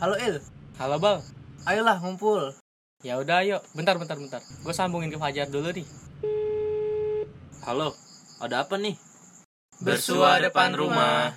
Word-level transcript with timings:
Halo 0.00 0.16
Il, 0.16 0.40
Halo 0.80 0.96
Bal. 0.96 1.20
ayolah 1.68 2.00
ngumpul. 2.00 2.56
Ya 3.04 3.20
udah 3.20 3.44
ayo. 3.44 3.60
Bentar 3.76 4.00
bentar 4.00 4.16
bentar. 4.16 4.40
Gue 4.40 4.72
sambungin 4.72 5.12
ke 5.12 5.20
Fajar 5.20 5.44
dulu 5.52 5.68
nih. 5.76 5.84
Halo, 7.68 7.92
ada 8.40 8.64
apa 8.64 8.80
nih? 8.80 8.96
Bersua 9.84 10.40
depan 10.40 10.72
rumah. 10.72 11.36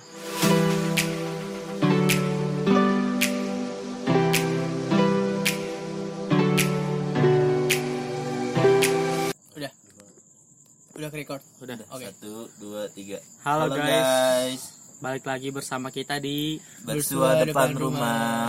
Udah. 9.60 9.72
Udah 10.96 11.08
ke 11.12 11.16
record. 11.20 11.44
Udah. 11.60 11.76
Oke. 11.92 12.08
Satu, 12.08 12.48
dua, 12.56 12.88
tiga. 12.96 13.20
Halo, 13.44 13.68
guys. 13.68 13.84
guys. 13.84 14.83
Balik 15.04 15.28
lagi 15.28 15.52
bersama 15.52 15.92
kita 15.92 16.16
di 16.16 16.56
Bersua 16.80 17.44
depan, 17.44 17.76
rumah. 17.76 18.48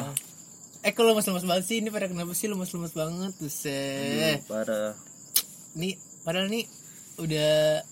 Eh 0.79 0.95
kalau 0.95 1.11
lemes-lemes 1.11 1.43
banget 1.43 1.65
sih, 1.67 1.83
ini 1.83 1.91
pada 1.91 2.07
kenapa 2.07 2.31
sih 2.31 2.47
lemes-lemes 2.47 2.95
banget 2.95 3.35
tuh. 3.35 3.51
Aduh, 3.51 4.39
Parah. 4.47 4.91
Nih, 5.75 5.99
padahal 6.23 6.47
nih 6.47 6.63
udah 7.19 7.83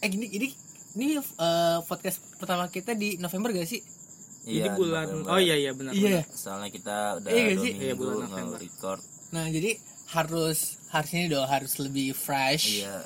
eh 0.00 0.08
gini 0.08 0.32
ini 0.32 0.48
ini 0.96 1.20
eh, 1.20 1.78
podcast 1.84 2.24
pertama 2.40 2.72
kita 2.72 2.96
di 2.96 3.20
November 3.20 3.52
gak 3.52 3.68
sih? 3.68 3.84
Jadi 4.40 4.56
Iya, 4.64 4.72
bulan 4.72 5.04
November. 5.12 5.28
Oh 5.28 5.36
iya 5.36 5.52
iya 5.60 5.76
benar. 5.76 5.92
Iya. 5.92 6.24
Soalnya 6.32 6.72
kita 6.72 7.20
udah 7.20 7.28
Iya 7.28 7.42
dua 7.44 7.60
sih? 7.60 7.72
minggu 7.76 7.84
Iya, 7.84 7.94
bulan 8.00 8.16
November. 8.24 8.56
nge-record. 8.56 9.00
Nah, 9.36 9.46
jadi 9.52 9.70
harus 10.16 10.58
harus 10.88 11.10
ini 11.12 11.28
dong 11.28 11.44
harus 11.44 11.76
lebih 11.76 12.16
fresh. 12.16 12.80
Iya. 12.80 13.04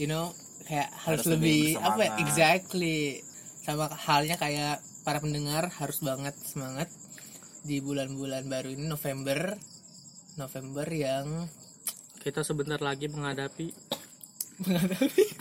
You 0.00 0.08
know, 0.08 0.32
kayak 0.66 0.88
harus, 1.06 1.22
Harus 1.24 1.32
lebih 1.38 1.76
lebih, 1.78 1.86
apa 1.86 2.00
ya? 2.02 2.12
Exactly. 2.22 2.98
Sama 3.62 3.86
halnya 3.92 4.36
kayak 4.40 4.82
para 5.06 5.18
pendengar 5.18 5.70
harus 5.78 5.98
banget 6.02 6.34
semangat 6.42 6.88
di 7.62 7.78
bulan-bulan 7.78 8.46
baru 8.50 8.74
ini 8.74 8.86
November. 8.86 9.54
November 10.40 10.86
yang 10.88 11.46
Kita 12.22 12.46
sebentar 12.46 12.78
lagi 12.78 13.10
menghadapi 13.10 13.74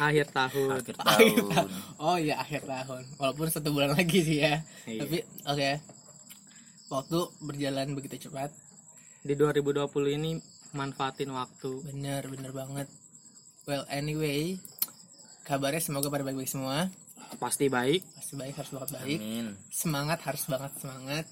akhir 0.02 0.34
tahun. 0.34 0.70
Akhir 0.82 0.96
Akhir 0.98 1.44
tahun. 1.46 1.70
Oh 2.02 2.18
iya 2.18 2.42
akhir 2.42 2.66
tahun. 2.66 3.04
Walaupun 3.22 3.48
satu 3.54 3.70
bulan 3.70 3.94
lagi 3.94 4.20
sih 4.24 4.42
ya. 4.42 4.66
Iya. 4.90 5.02
Tapi 5.06 5.18
oke. 5.46 5.70
Waktu 6.92 7.20
berjalan 7.46 7.88
begitu 7.96 8.28
cepat. 8.28 8.50
Di 9.22 9.38
2020 9.38 10.18
ini 10.18 10.32
manfaatin 10.74 11.30
waktu. 11.32 11.86
Bener 11.86 12.26
bener 12.28 12.52
banget. 12.52 12.88
Well 13.70 13.86
anyway, 13.94 14.58
kabarnya 15.52 15.84
semoga 15.84 16.08
pada 16.08 16.24
baik-baik 16.24 16.48
semua. 16.48 16.88
Pasti 17.36 17.68
baik. 17.68 18.08
Pasti 18.16 18.34
baik 18.40 18.56
harus 18.56 18.72
banget 18.72 18.90
baik. 18.96 19.20
Amin. 19.20 19.48
Semangat 19.68 20.20
harus 20.24 20.44
banget 20.48 20.72
semangat. 20.80 21.26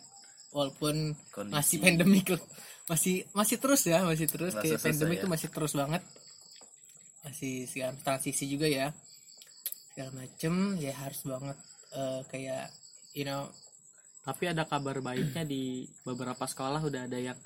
Walaupun 0.51 1.15
Kondisi. 1.31 1.55
masih 1.55 1.77
pandemik 1.79 2.27
loh. 2.35 2.43
Masih 2.91 3.23
masih 3.31 3.57
terus 3.61 3.81
ya, 3.87 4.03
masih 4.03 4.27
terus 4.27 4.51
Masa 4.51 4.65
kayak 4.65 4.79
selesai 4.81 4.91
pandemik 4.91 5.19
ya. 5.23 5.27
masih 5.31 5.49
terus 5.53 5.73
banget. 5.77 6.03
Masih 7.23 7.53
segala 7.71 7.95
transisi 8.03 8.43
juga 8.51 8.67
ya. 8.67 8.91
Segala 9.95 10.11
macem 10.19 10.53
ya 10.83 10.93
harus 10.99 11.21
banget 11.23 11.57
eh, 11.95 12.21
kayak 12.27 12.65
you 13.15 13.23
know 13.23 13.47
Tapi 14.19 14.51
ada 14.51 14.67
kabar 14.67 14.99
baiknya 15.01 15.41
di 15.47 15.87
beberapa 16.05 16.43
sekolah 16.45 16.83
udah 16.85 17.07
ada 17.07 17.17
yang 17.17 17.39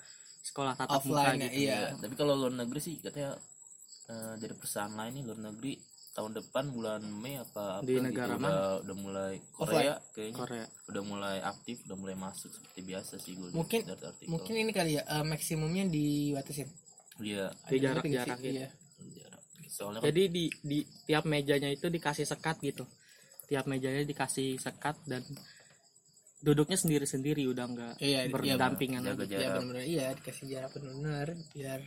sekolah 0.44 0.76
tatap 0.76 1.00
muka 1.08 1.22
offline 1.22 1.40
ya, 1.40 1.50
gitu. 1.54 1.62
iya. 1.64 1.78
Iya, 1.80 2.02
tapi 2.02 2.14
kalau 2.20 2.34
luar 2.36 2.52
negeri 2.52 2.80
sih 2.84 2.96
katanya 3.00 3.40
eh, 4.12 4.34
dari 4.42 4.54
perusahaan 4.58 4.92
lain 4.92 5.14
nih 5.16 5.24
luar 5.24 5.40
negeri 5.54 5.74
tahun 6.14 6.32
depan 6.32 6.70
bulan 6.70 7.02
Mei 7.02 7.36
apa 7.36 7.78
apa 7.78 7.82
Di 7.82 7.98
gitu, 7.98 8.06
negara 8.06 8.38
udah, 8.38 8.86
udah 8.86 8.96
mulai 8.96 9.34
Korea 9.52 9.98
kayaknya 10.14 10.38
Korea. 10.38 10.66
udah 10.86 11.04
mulai 11.04 11.38
aktif 11.42 11.82
udah 11.84 11.98
mulai 11.98 12.14
masuk 12.16 12.50
seperti 12.50 12.80
biasa 12.84 13.14
sih 13.18 13.34
gue 13.34 13.50
Mungkin- 13.50 13.82
dari 13.82 13.98
artikel. 14.00 14.30
mungkin 14.30 14.54
ini 14.56 14.72
kali 14.72 14.92
ya 14.94 15.04
eh, 15.04 15.24
maksimumnya 15.24 15.86
dibatasin 15.88 16.70
iya 17.20 17.50
Di 17.66 17.78
gitu. 17.78 17.90
iya. 18.46 18.70
jarak. 18.70 19.42
soalnya 19.68 20.00
kan 20.00 20.08
Jadi 20.08 20.24
di 20.30 20.44
di 20.62 20.78
tiap 21.04 21.26
mejanya 21.26 21.66
itu 21.68 21.90
dikasih 21.90 22.24
sekat 22.24 22.62
gitu. 22.62 22.86
Tiap 23.44 23.66
mejanya 23.66 24.02
dikasih 24.04 24.56
sekat 24.56 24.94
dan 25.04 25.26
duduknya 26.40 26.76
sendiri-sendiri 26.76 27.42
udah 27.48 27.66
nggak 27.66 27.94
Iya, 27.98 28.20
iya, 28.22 28.30
berdampingan 28.30 29.02
jaga 29.02 29.18
lagi. 29.18 29.32
ya 29.32 29.40
jarak 29.40 29.54
benar-benar 29.56 29.84
iya 29.84 30.06
dikasih 30.12 30.46
jarak 30.46 30.72
benar 30.76 31.28
biar 31.50 31.80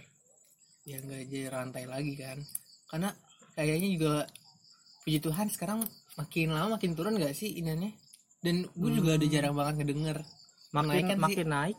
biar 0.83 1.01
nggak 1.01 1.23
jadi 1.27 1.47
rantai 1.47 1.85
lagi 1.85 2.15
kan 2.17 2.39
karena 2.87 3.11
kayaknya 3.57 3.89
juga 3.91 4.13
puji 5.03 5.19
Tuhan 5.19 5.47
sekarang 5.49 5.81
makin 6.15 6.49
lama 6.51 6.77
makin 6.77 6.93
turun 6.93 7.15
nggak 7.15 7.33
sih 7.33 7.51
iniannya 7.55 7.93
dan 8.39 8.69
gue 8.69 8.91
juga 8.93 9.11
Hmm. 9.11 9.19
ada 9.19 9.27
jarang 9.27 9.55
banget 9.55 9.75
ngedenger 9.79 10.19
Makin 10.69 11.05
sih. 11.09 11.17
makin 11.17 11.47
naik. 11.49 11.77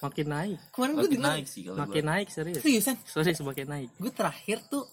makin 0.00 0.26
naik. 0.26 0.58
kemarin 0.70 0.90
gue 0.90 1.00
makin 1.02 1.12
dengar 1.14 1.30
naik 1.30 1.46
sih 1.46 1.60
kalau 1.62 1.78
Makin 1.78 2.00
gua. 2.00 2.10
naik 2.10 2.28
serius. 2.28 2.56
seriusan 2.58 2.96
Serius 3.04 3.36
semakin 3.36 3.66
naik. 3.68 3.88
gue 3.94 4.10
terakhir 4.10 4.58
tuh 4.66 4.84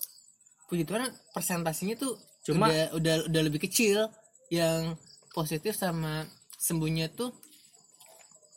puji 0.66 0.84
Tuhan 0.84 1.02
persentasinya 1.32 1.96
tuh 1.96 2.14
Cuma- 2.44 2.68
udah 2.68 2.86
udah 2.94 3.16
udah 3.26 3.42
lebih 3.42 3.60
kecil 3.62 4.12
yang 4.50 4.96
positif 5.30 5.72
sama 5.74 6.28
sembuhnya 6.54 7.08
tuh 7.10 7.32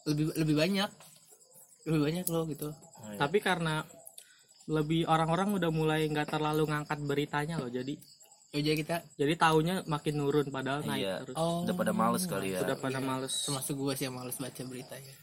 lebih 0.04 0.34
lebih 0.34 0.56
banyak 0.56 0.90
lebih 1.84 2.00
banyak 2.02 2.26
loh 2.26 2.44
gitu 2.46 2.70
Oh, 3.00 3.08
iya. 3.08 3.16
Tapi 3.18 3.38
karena 3.38 3.80
lebih 4.70 5.02
orang-orang 5.04 5.50
udah 5.50 5.70
mulai 5.70 6.06
nggak 6.06 6.30
terlalu 6.30 6.70
ngangkat 6.70 6.98
beritanya 7.02 7.58
loh. 7.58 7.66
Jadi 7.68 7.98
ya 8.50 8.60
jadi 8.62 8.76
kita 8.78 8.96
jadi 9.14 9.34
taunya 9.34 9.74
makin 9.86 10.14
nurun 10.16 10.46
padahal 10.48 10.82
naik 10.82 11.02
Iya. 11.02 11.14
terus. 11.22 11.36
oh 11.38 11.62
udah 11.62 11.70
pada 11.70 11.92
males 11.94 12.26
kali 12.26 12.50
ya 12.50 12.66
Udah 12.66 12.74
pada 12.74 12.98
iya. 12.98 13.06
males. 13.06 13.34
termasuk 13.46 13.78
gue 13.78 13.94
sih 13.94 14.04
yang 14.06 14.18
males 14.18 14.34
baca 14.34 14.62
beritanya 14.66 15.14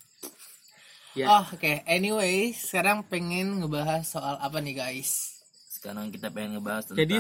Ya. 1.12 1.28
oh 1.28 1.44
oke 1.44 1.84
anyway 1.84 2.53
sekarang 2.53 3.03
pengen 3.03 3.59
ngebahas 3.59 4.07
soal 4.07 4.40
apa 4.40 4.63
nih 4.63 4.80
guys 4.80 5.44
sekarang 5.68 6.07
kita 6.07 6.31
pengen 6.31 6.56
ngebahas 6.56 6.88
tentang 6.88 7.03
Jadi 7.03 7.18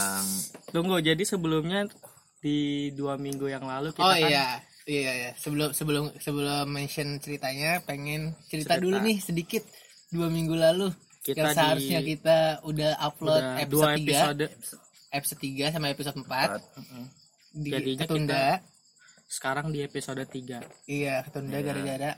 tunggu. 0.71 0.95
Jadi 1.03 1.23
sebelumnya 1.27 1.91
di 2.39 2.87
dua 2.95 3.19
minggu 3.19 3.51
yang 3.51 3.67
lalu 3.67 3.91
kita 3.91 3.99
oh 3.99 4.13
kan 4.13 4.31
iya 4.31 4.47
iya 4.87 5.11
iya 5.11 5.31
sebelum 5.35 5.75
sebelum 5.75 6.15
sebelum 6.15 6.71
mention 6.71 7.19
ceritanya 7.19 7.83
pengen 7.83 8.31
cerita, 8.47 8.79
Cerita. 8.79 8.79
dulu 8.79 8.95
nih 9.03 9.17
sedikit 9.19 9.67
dua 10.07 10.31
minggu 10.31 10.55
lalu 10.55 10.87
Kita 11.27 11.35
yang 11.37 11.49
di- 11.49 11.57
seharusnya 11.57 11.99
kita 12.01 12.37
udah 12.63 12.91
upload 13.01 13.41
udah 13.41 13.55
episode, 13.57 13.69
dua 13.69 13.87
3 13.89 13.99
episode 13.99 14.43
episode 15.09 15.39
3 15.41 15.65
sama 15.69 15.85
episode 15.89 16.15
4 16.15 16.23
Empat. 16.23 16.49
di 17.53 17.69
Jadinya 17.69 17.99
ketunda 18.01 18.43
sekarang 19.27 19.67
di 19.69 19.79
episode 19.81 20.23
3 20.23 20.63
iya 20.85 21.19
ketunda 21.21 21.57
Iya. 21.57 21.65
gara-gara 21.65 22.11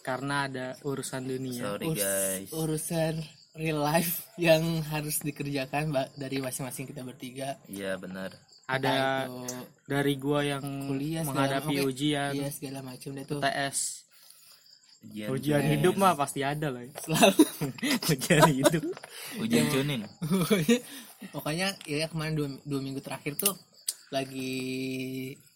karena 0.00 0.36
ada 0.44 0.66
urusan 0.80 1.22
dunia. 1.24 1.62
sorry 1.64 1.86
urus- 1.88 1.98
guys 1.98 2.48
urusan 2.52 3.14
real 3.52 3.80
life 3.80 4.14
yang 4.36 4.62
harus 4.84 5.20
dikerjakan 5.20 5.90
dari 6.14 6.38
masing-masing 6.38 6.86
kita 6.86 7.02
bertiga 7.02 7.58
iya 7.66 7.94
benar 7.96 8.30
Ada 8.64 9.26
itu 9.26 9.58
dari 9.84 10.14
gua 10.16 10.40
yang 10.40 10.62
kuliah 10.86 11.20
segala- 11.20 11.28
menghadapi 11.58 11.74
oke. 11.76 11.88
ujian, 11.88 12.30
iya 12.32 12.48
segala 12.48 12.78
macam 12.80 13.10
deh 13.12 13.24
tuh 13.24 13.40
TS. 13.40 13.78
Ujian 15.02 15.28
Ujian 15.28 15.62
hidup 15.68 15.94
mah 15.94 16.14
pasti 16.14 16.40
ada 16.40 16.70
lah. 16.70 16.80
ya. 16.80 16.92
selalu 16.96 17.42
ujian 18.12 18.42
hidup. 18.48 18.84
ujian 19.38 19.66
tuning 19.68 20.02
pokoknya 20.22 20.78
pokoknya 21.34 21.66
ya 21.84 22.06
kemarin 22.06 22.34
dua, 22.34 22.48
dua 22.62 22.80
minggu 22.80 23.00
terakhir 23.00 23.34
tuh 23.34 23.54
lagi 24.10 24.54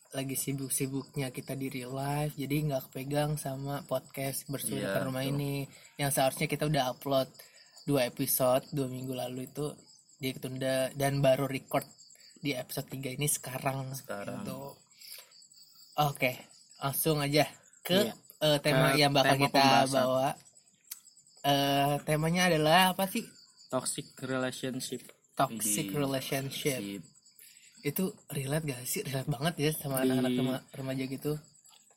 lagi 0.09 0.33
sibuk-sibuknya 0.35 1.29
kita 1.29 1.53
di 1.53 1.69
real 1.69 1.93
life 1.93 2.33
jadi 2.35 2.55
nggak 2.65 2.83
kepegang 2.89 3.37
sama 3.37 3.85
podcast 3.85 4.47
bersua 4.47 4.75
Iya, 4.75 4.85
depan 4.89 5.03
rumah 5.07 5.23
betul. 5.23 5.35
ini 5.35 5.53
yang 5.95 6.11
seharusnya 6.11 6.47
kita 6.47 6.65
udah 6.65 6.91
upload 6.91 7.29
dua 7.85 8.05
episode 8.05 8.65
dua 8.71 8.87
minggu 8.87 9.13
lalu 9.13 9.45
itu 9.45 9.77
dia 10.17 10.33
ketunda 10.33 10.89
dan 10.93 11.21
baru 11.21 11.45
record 11.45 11.85
di 12.37 12.51
episode 12.51 12.89
3 12.89 13.13
ini 13.13 13.27
sekarang 13.27 13.93
Sekarang. 13.93 14.41
Gitu. 14.41 14.57
oke 15.97 16.33
langsung 16.79 17.19
aja 17.19 17.45
ke 17.81 17.97
Iya. 18.03 18.15
Eh, 18.39 18.59
tema 18.59 18.89
Ke 18.91 18.99
yang 18.99 19.11
bakal 19.11 19.33
tema 19.33 19.45
kita 19.45 19.61
pembahasan. 19.61 19.97
bawa 19.97 20.29
eh 21.43 21.95
temanya 22.03 22.43
adalah 22.49 22.81
apa 22.91 23.07
sih 23.07 23.23
Toxic 23.67 24.07
relationship. 24.21 25.03
toxic 25.35 25.87
Widih. 25.87 25.99
relationship 25.99 26.81
Sip. 26.81 27.03
itu 27.85 28.05
relate 28.29 28.65
gak 28.65 28.83
sih 28.85 29.03
relate 29.03 29.29
banget 29.29 29.55
ya 29.59 29.71
sama 29.73 30.01
Di- 30.01 30.09
anak-anak 30.09 30.33
rema- 30.33 30.65
remaja 30.73 31.05
gitu 31.07 31.33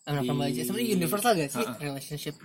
anak 0.04 0.22
di- 0.22 0.30
remaja 0.30 0.60
sebenarnya 0.62 0.90
universal 0.94 1.32
gak 1.34 1.50
sih 1.50 1.64
Ha-ha. 1.64 1.80
relationship 1.80 2.36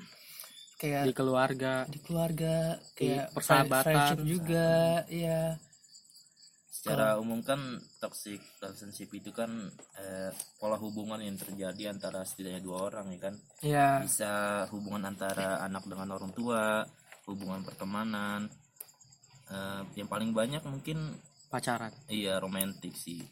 kayak 0.76 1.02
Di 1.02 1.12
keluarga, 1.12 1.74
di 1.84 1.98
keluarga 1.98 2.54
di 2.78 3.10
kayak 3.10 3.26
persahabatan. 3.32 3.84
friendship 3.84 4.20
juga 4.24 4.68
ya 5.08 5.40
secara 6.84 7.16
umum 7.16 7.40
kan 7.40 7.80
toxic 7.96 8.44
relationship 8.60 9.08
itu 9.16 9.32
kan 9.32 9.48
eh, 9.96 10.28
pola 10.60 10.76
hubungan 10.76 11.16
yang 11.16 11.40
terjadi 11.40 11.96
antara 11.96 12.20
setidaknya 12.28 12.60
dua 12.60 12.92
orang 12.92 13.08
ya 13.16 13.20
kan? 13.24 13.34
Ya 13.64 13.88
bisa 14.04 14.64
hubungan 14.68 15.08
antara 15.08 15.64
anak 15.64 15.88
dengan 15.88 16.12
orang 16.12 16.36
tua 16.36 16.84
hubungan 17.24 17.64
pertemanan 17.64 18.52
eh, 19.48 19.80
yang 19.96 20.12
paling 20.12 20.36
banyak 20.36 20.60
mungkin 20.68 21.16
pacaran. 21.48 21.88
iya 22.12 22.36
romantis 22.36 23.00
sih. 23.00 23.24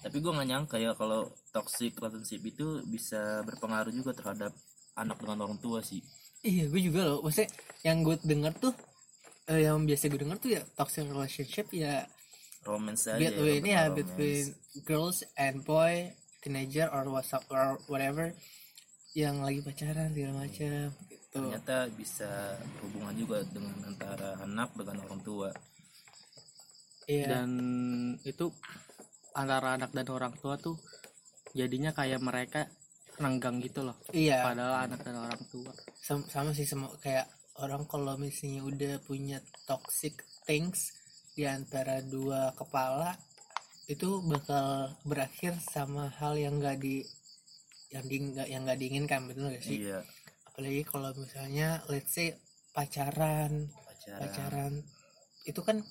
Tapi 0.00 0.16
gue 0.16 0.32
nggak 0.32 0.48
nyangka 0.48 0.80
ya 0.80 0.96
kalau 0.96 1.28
toxic 1.52 2.00
relationship 2.00 2.40
itu 2.48 2.80
bisa 2.88 3.44
berpengaruh 3.44 3.92
juga 3.92 4.16
terhadap 4.16 4.56
anak 4.96 5.20
dengan 5.20 5.44
orang 5.44 5.60
tua 5.60 5.84
sih. 5.84 6.00
Iya 6.40 6.72
gue 6.72 6.80
juga 6.80 7.12
loh. 7.12 7.20
Maksudnya 7.20 7.52
yang 7.84 8.00
gue 8.00 8.16
denger 8.24 8.56
tuh 8.56 8.72
eh, 9.52 9.68
yang 9.68 9.84
biasa 9.84 10.08
gue 10.08 10.20
denger 10.24 10.38
tuh 10.40 10.50
ya 10.56 10.64
toxic 10.80 11.04
relationship 11.04 11.68
ya 11.76 12.08
romance 12.66 13.06
aja 13.06 13.22
between 13.22 13.62
romance. 13.62 13.70
ya 13.70 13.82
between 13.94 14.44
girls 14.82 15.18
and 15.38 15.62
boy 15.62 16.10
teenager 16.42 16.90
or 16.90 17.06
whatsapp 17.08 17.42
or 17.48 17.78
whatever 17.86 18.34
yang 19.16 19.40
lagi 19.40 19.64
pacaran 19.64 20.12
segala 20.12 20.44
macam 20.44 20.92
gitu. 21.08 21.40
Ternyata 21.40 21.88
bisa 21.96 22.60
berhubungan 22.76 23.16
juga 23.16 23.38
dengan 23.48 23.76
antara 23.88 24.36
anak 24.44 24.76
dengan 24.76 24.96
orang 25.08 25.20
tua. 25.24 25.48
Iya. 27.08 27.26
Dan 27.32 27.50
itu 28.26 28.52
antara 29.32 29.80
anak 29.80 29.96
dan 29.96 30.06
orang 30.12 30.36
tua 30.36 30.60
tuh 30.60 30.76
jadinya 31.56 31.96
kayak 31.96 32.20
mereka 32.20 32.68
renggang 33.16 33.56
gitu 33.64 33.88
loh. 33.88 33.96
Iya. 34.12 34.44
Padahal 34.44 34.84
anak 34.84 35.00
dan 35.00 35.16
orang 35.16 35.42
tua. 35.48 35.72
Sam- 35.96 36.28
sama 36.28 36.52
sih 36.52 36.68
sama 36.68 36.92
kayak 37.00 37.24
orang 37.64 37.88
kalau 37.88 38.20
misalnya 38.20 38.60
udah 38.68 38.94
punya 39.00 39.40
toxic 39.64 40.20
things 40.44 40.92
di 41.36 41.44
antara 41.44 42.00
dua 42.00 42.56
kepala 42.56 43.12
itu 43.86 44.24
bakal 44.24 44.96
berakhir 45.04 45.54
sama 45.60 46.08
hal 46.16 46.34
yang 46.40 46.58
gak 46.58 46.80
di 46.80 47.04
yang 47.94 48.04
di 48.08 48.16
yang 48.50 48.60
nggak 48.66 48.80
diinginkan 48.82 49.30
betul 49.30 49.52
gak 49.52 49.62
sih? 49.62 49.86
Iya. 49.86 50.02
Apalagi 50.48 50.82
kalau 50.88 51.12
misalnya 51.14 51.84
let's 51.92 52.16
say 52.16 52.34
pacaran 52.72 53.70
pacaran, 53.70 54.20
pacaran 54.24 54.72
itu 55.46 55.60
kan 55.62 55.84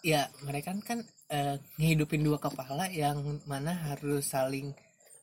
ya 0.00 0.30
mereka 0.46 0.72
kan 0.80 1.04
eh, 1.28 1.58
ngehidupin 1.76 2.22
dua 2.24 2.38
kepala 2.40 2.88
yang 2.88 3.42
mana 3.44 3.76
harus 3.92 4.30
saling 4.30 4.72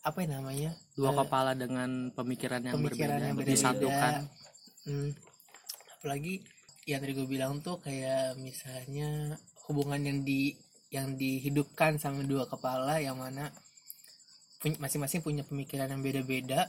apa 0.04 0.24
ya 0.24 0.40
namanya 0.40 0.72
dua 0.96 1.12
Eh, 1.12 1.18
kepala 1.26 1.52
dengan 1.56 2.12
pemikiran 2.16 2.62
yang 2.64 2.76
pemikiran 2.80 3.18
berbeda 3.18 3.28
yang 3.28 3.38
beda 3.40 3.50
disatukan. 3.52 4.14
Hmm, 4.88 5.10
apalagi 6.00 6.44
yang 6.90 7.06
tadi 7.06 7.14
gue 7.14 7.30
bilang 7.30 7.62
tuh 7.62 7.78
kayak 7.78 8.34
misalnya 8.42 9.38
hubungan 9.70 10.02
yang 10.02 10.20
di 10.26 10.58
yang 10.90 11.14
dihidupkan 11.14 12.02
sama 12.02 12.26
dua 12.26 12.50
kepala 12.50 12.98
yang 12.98 13.22
mana 13.22 13.54
masing-masing 14.82 15.22
punya 15.22 15.46
pemikiran 15.46 15.86
yang 15.86 16.02
beda-beda 16.02 16.66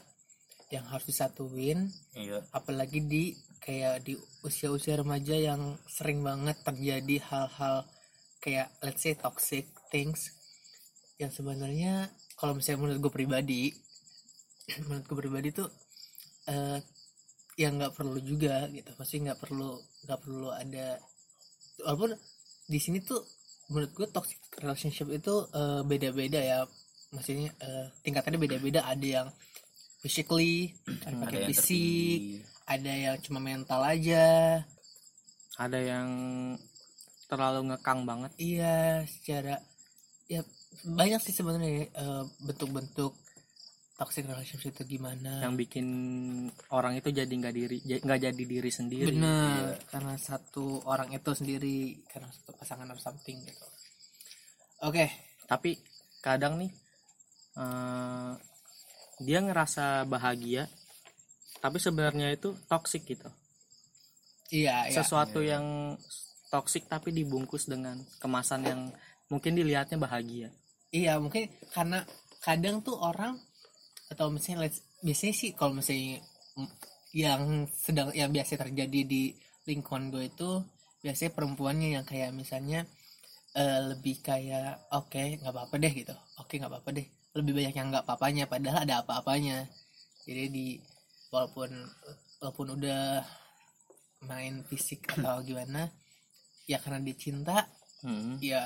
yang 0.70 0.84
harus 0.86 1.08
disatuin. 1.08 1.88
Iya. 2.14 2.44
Apalagi 2.52 3.00
di 3.02 3.34
kayak 3.64 4.04
di 4.04 4.14
usia-usia 4.44 5.00
remaja 5.00 5.34
yang 5.34 5.80
sering 5.88 6.20
banget 6.20 6.56
terjadi 6.62 7.16
hal-hal 7.32 7.88
kayak 8.40 8.72
let's 8.80 9.04
say 9.04 9.12
toxic 9.16 9.68
things 9.92 10.32
yang 11.20 11.28
sebenarnya 11.28 12.08
kalau 12.40 12.56
misalnya 12.56 12.80
menurut 12.80 13.00
gue 13.04 13.12
pribadi 13.12 13.62
menurut 14.88 15.04
gue 15.04 15.18
pribadi 15.20 15.48
tuh 15.52 15.68
eh 16.48 16.80
yang 17.58 17.78
nggak 17.80 17.94
perlu 17.96 18.18
juga 18.22 18.68
gitu. 18.70 18.90
Pasti 18.94 19.22
nggak 19.22 19.38
perlu 19.40 19.80
nggak 20.06 20.20
perlu 20.20 20.48
ada 20.52 20.98
walaupun 21.82 22.14
di 22.70 22.78
sini 22.78 23.02
tuh 23.02 23.24
menurut 23.70 23.90
gue 23.94 24.06
toxic 24.10 24.38
relationship 24.60 25.08
itu 25.10 25.34
eh, 25.54 25.80
beda-beda 25.86 26.40
ya. 26.42 26.58
Maksudnya 27.10 27.50
eh, 27.58 27.86
tingkatannya 28.06 28.38
beda-beda. 28.38 28.86
Ada 28.86 29.06
yang 29.06 29.28
physically 30.00 30.74
ada 30.86 31.12
ada 31.12 31.16
pakai 31.26 31.38
yang 31.38 31.50
fisik 31.52 32.20
tertinggi. 32.24 32.68
ada 32.70 32.92
yang 32.92 33.16
cuma 33.22 33.38
mental 33.42 33.80
aja. 33.82 34.26
Ada 35.60 35.78
yang 35.78 36.08
terlalu 37.30 37.74
ngekang 37.74 38.00
banget. 38.08 38.32
Iya 38.40 39.06
secara 39.06 39.60
ya 40.30 40.46
banyak 40.86 41.20
sih 41.22 41.34
sebenarnya 41.34 41.90
eh, 41.90 42.24
bentuk-bentuk 42.46 43.12
toxic 44.00 44.24
relationship 44.24 44.72
itu 44.72 44.96
gimana? 44.96 45.44
Yang 45.44 45.54
bikin 45.68 45.86
orang 46.72 46.96
itu 46.96 47.12
jadi 47.12 47.28
nggak 47.28 47.52
diri 47.52 47.78
nggak 47.84 48.20
jadi 48.32 48.42
diri 48.48 48.70
sendiri. 48.72 49.12
Benar 49.12 49.76
karena 49.92 50.16
satu 50.16 50.80
orang 50.88 51.12
itu 51.12 51.30
sendiri 51.36 52.00
karena 52.08 52.32
satu 52.32 52.56
pasangan 52.56 52.88
or 52.88 52.96
something 52.96 53.36
gitu. 53.44 53.66
Oke. 54.88 55.04
Tapi 55.44 55.76
kadang 56.24 56.56
nih 56.64 56.72
eh, 57.60 58.32
dia 59.20 59.38
ngerasa 59.44 60.08
bahagia 60.08 60.64
tapi 61.60 61.76
sebenarnya 61.76 62.32
itu 62.32 62.56
toksik 62.72 63.04
gitu. 63.04 63.28
Iya 64.48 64.88
iya. 64.88 64.96
Sesuatu 64.96 65.44
yang 65.44 65.92
toksik 66.48 66.88
tapi 66.88 67.12
dibungkus 67.12 67.68
dengan 67.68 68.00
kemasan 68.16 68.64
yang 68.64 68.80
mungkin 69.28 69.60
dilihatnya 69.60 70.00
bahagia. 70.00 70.48
Iya 70.88 71.20
mungkin 71.20 71.52
karena 71.76 72.00
kadang 72.40 72.80
tuh 72.80 72.96
orang 72.96 73.36
atau 74.10 74.26
misalnya 74.34 74.66
let's- 74.68 74.84
biasanya 75.06 75.34
sih 75.40 75.50
kalau 75.58 75.72
misalnya 75.78 76.18
yang 77.14 77.66
sedang 77.74 78.08
yang 78.14 78.30
biasa 78.30 78.54
terjadi 78.58 79.00
di 79.06 79.22
lingkungan 79.66 80.10
gue 80.14 80.24
itu 80.30 80.50
biasanya 81.02 81.32
perempuannya 81.34 81.88
yang 81.96 82.04
kayak 82.06 82.30
misalnya 82.34 82.84
eh, 83.58 83.80
lebih 83.90 84.22
kayak 84.22 84.78
oke 84.94 85.22
nggak 85.40 85.52
apa-apa 85.54 85.74
deh 85.82 85.92
gitu. 85.94 86.14
Oke 86.38 86.58
nggak 86.60 86.70
apa-apa 86.70 86.90
deh. 86.94 87.06
Lebih 87.38 87.52
banyak 87.58 87.74
yang 87.78 87.88
nggak 87.90 88.04
apa-apanya 88.06 88.44
padahal 88.50 88.80
ada 88.86 88.94
apa-apanya. 89.02 89.58
Jadi 90.26 90.44
di 90.56 90.66
walaupun 91.34 91.70
walaupun 92.42 92.66
udah 92.78 93.22
main 94.30 94.54
fisik 94.68 95.00
atau 95.16 95.40
gimana 95.42 95.88
ya 96.70 96.78
karena 96.82 97.00
dia 97.02 97.16
cinta 97.16 97.58
Hmm. 98.00 98.40
ya 98.40 98.64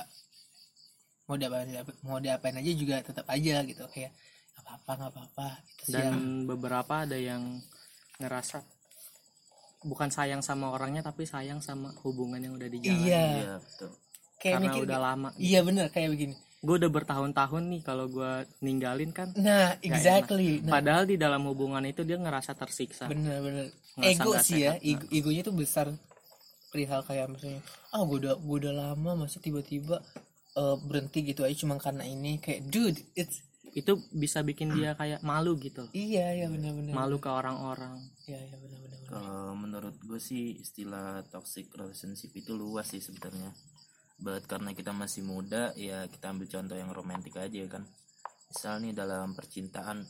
mau 1.27 1.35
diapain 1.35 1.67
mau 2.07 2.19
diapain 2.23 2.55
aja 2.55 2.71
juga 2.77 2.97
tetap 3.03 3.27
aja 3.27 3.65
gitu. 3.67 3.83
Kayak 3.91 4.13
nggak 4.55 4.63
apa-apa 4.65 4.91
nggak 4.95 5.13
apa-apa 5.13 5.49
itu 5.67 5.83
sih 5.91 5.93
dan 5.93 6.05
yang 6.07 6.19
beberapa 6.47 6.95
ada 7.03 7.19
yang 7.19 7.43
ngerasa 8.23 8.63
bukan 9.85 10.09
sayang 10.09 10.41
sama 10.41 10.73
orangnya 10.73 11.05
tapi 11.05 11.29
sayang 11.29 11.61
sama 11.61 11.93
hubungan 12.03 12.41
yang 12.41 12.57
udah 12.57 12.69
dijalani. 12.73 13.05
Iya. 13.05 13.25
Iya 13.29 13.55
betul. 13.61 13.91
Kayak 14.41 14.55
karena 14.57 14.65
mikir 14.69 14.83
udah 14.89 15.01
lama 15.01 15.29
iya 15.37 15.61
bener 15.61 15.87
kayak 15.93 16.09
begini. 16.17 16.35
Gue 16.65 16.81
udah 16.81 16.89
bertahun-tahun 16.89 17.63
nih 17.69 17.83
kalau 17.85 18.09
gue 18.09 18.33
ninggalin 18.65 19.13
kan 19.13 19.29
nah 19.37 19.77
exactly. 19.85 20.65
Nah, 20.65 20.81
padahal 20.81 21.05
di 21.05 21.21
dalam 21.21 21.45
hubungan 21.45 21.85
itu 21.85 22.01
dia 22.03 22.17
ngerasa 22.17 22.57
tersiksa. 22.57 23.05
Bener 23.13 23.45
bener. 23.45 23.67
Ngerasa 24.01 24.09
ego 24.09 24.33
sih 24.41 24.65
ya 24.65 24.73
ego, 24.81 25.05
egonya 25.13 25.43
tuh 25.45 25.55
besar. 25.55 25.93
Perihal 26.73 27.05
kayak 27.07 27.31
misalnya 27.31 27.61
ah 27.93 28.03
gue 28.03 28.19
udah 28.25 28.35
gue 28.41 28.57
udah 28.65 28.75
lama 28.75 29.29
masa 29.29 29.39
tiba-tiba 29.39 30.01
eh, 30.57 30.77
berhenti 30.81 31.21
gitu 31.29 31.45
aja 31.45 31.55
cuma 31.61 31.77
karena 31.77 32.09
ini? 32.09 32.41
Kayak 32.41 32.73
dude 32.73 33.01
it's 33.13 33.45
itu 33.75 33.99
bisa 34.15 34.47
bikin 34.47 34.71
dia 34.71 34.95
kayak 34.95 35.21
malu 35.27 35.59
gitu. 35.59 35.91
Iya 35.91 36.31
iya 36.31 36.47
bener-bener 36.47 36.95
malu 36.95 37.19
ke 37.19 37.27
orang-orang. 37.27 37.99
Iya 38.31 38.39
iya 38.39 38.57
bener-bener 38.57 38.99
bener. 39.03 39.11
kalau 39.11 39.59
menurut 39.59 39.99
gue 39.99 40.21
sih 40.23 40.63
istilah 40.63 41.27
toxic 41.27 41.75
relationship 41.75 42.31
itu 42.39 42.55
luas 42.55 42.95
sih 42.95 43.03
sebenarnya. 43.03 43.51
But 44.23 44.47
karena 44.47 44.71
kita 44.79 44.95
masih 44.95 45.27
muda 45.27 45.75
ya 45.75 46.07
kita 46.07 46.31
ambil 46.31 46.47
contoh 46.47 46.79
yang 46.79 46.95
romantis 46.95 47.35
aja 47.35 47.67
kan. 47.67 47.83
Misal 48.47 48.79
nih 48.87 48.95
dalam 48.95 49.35
percintaan 49.35 50.07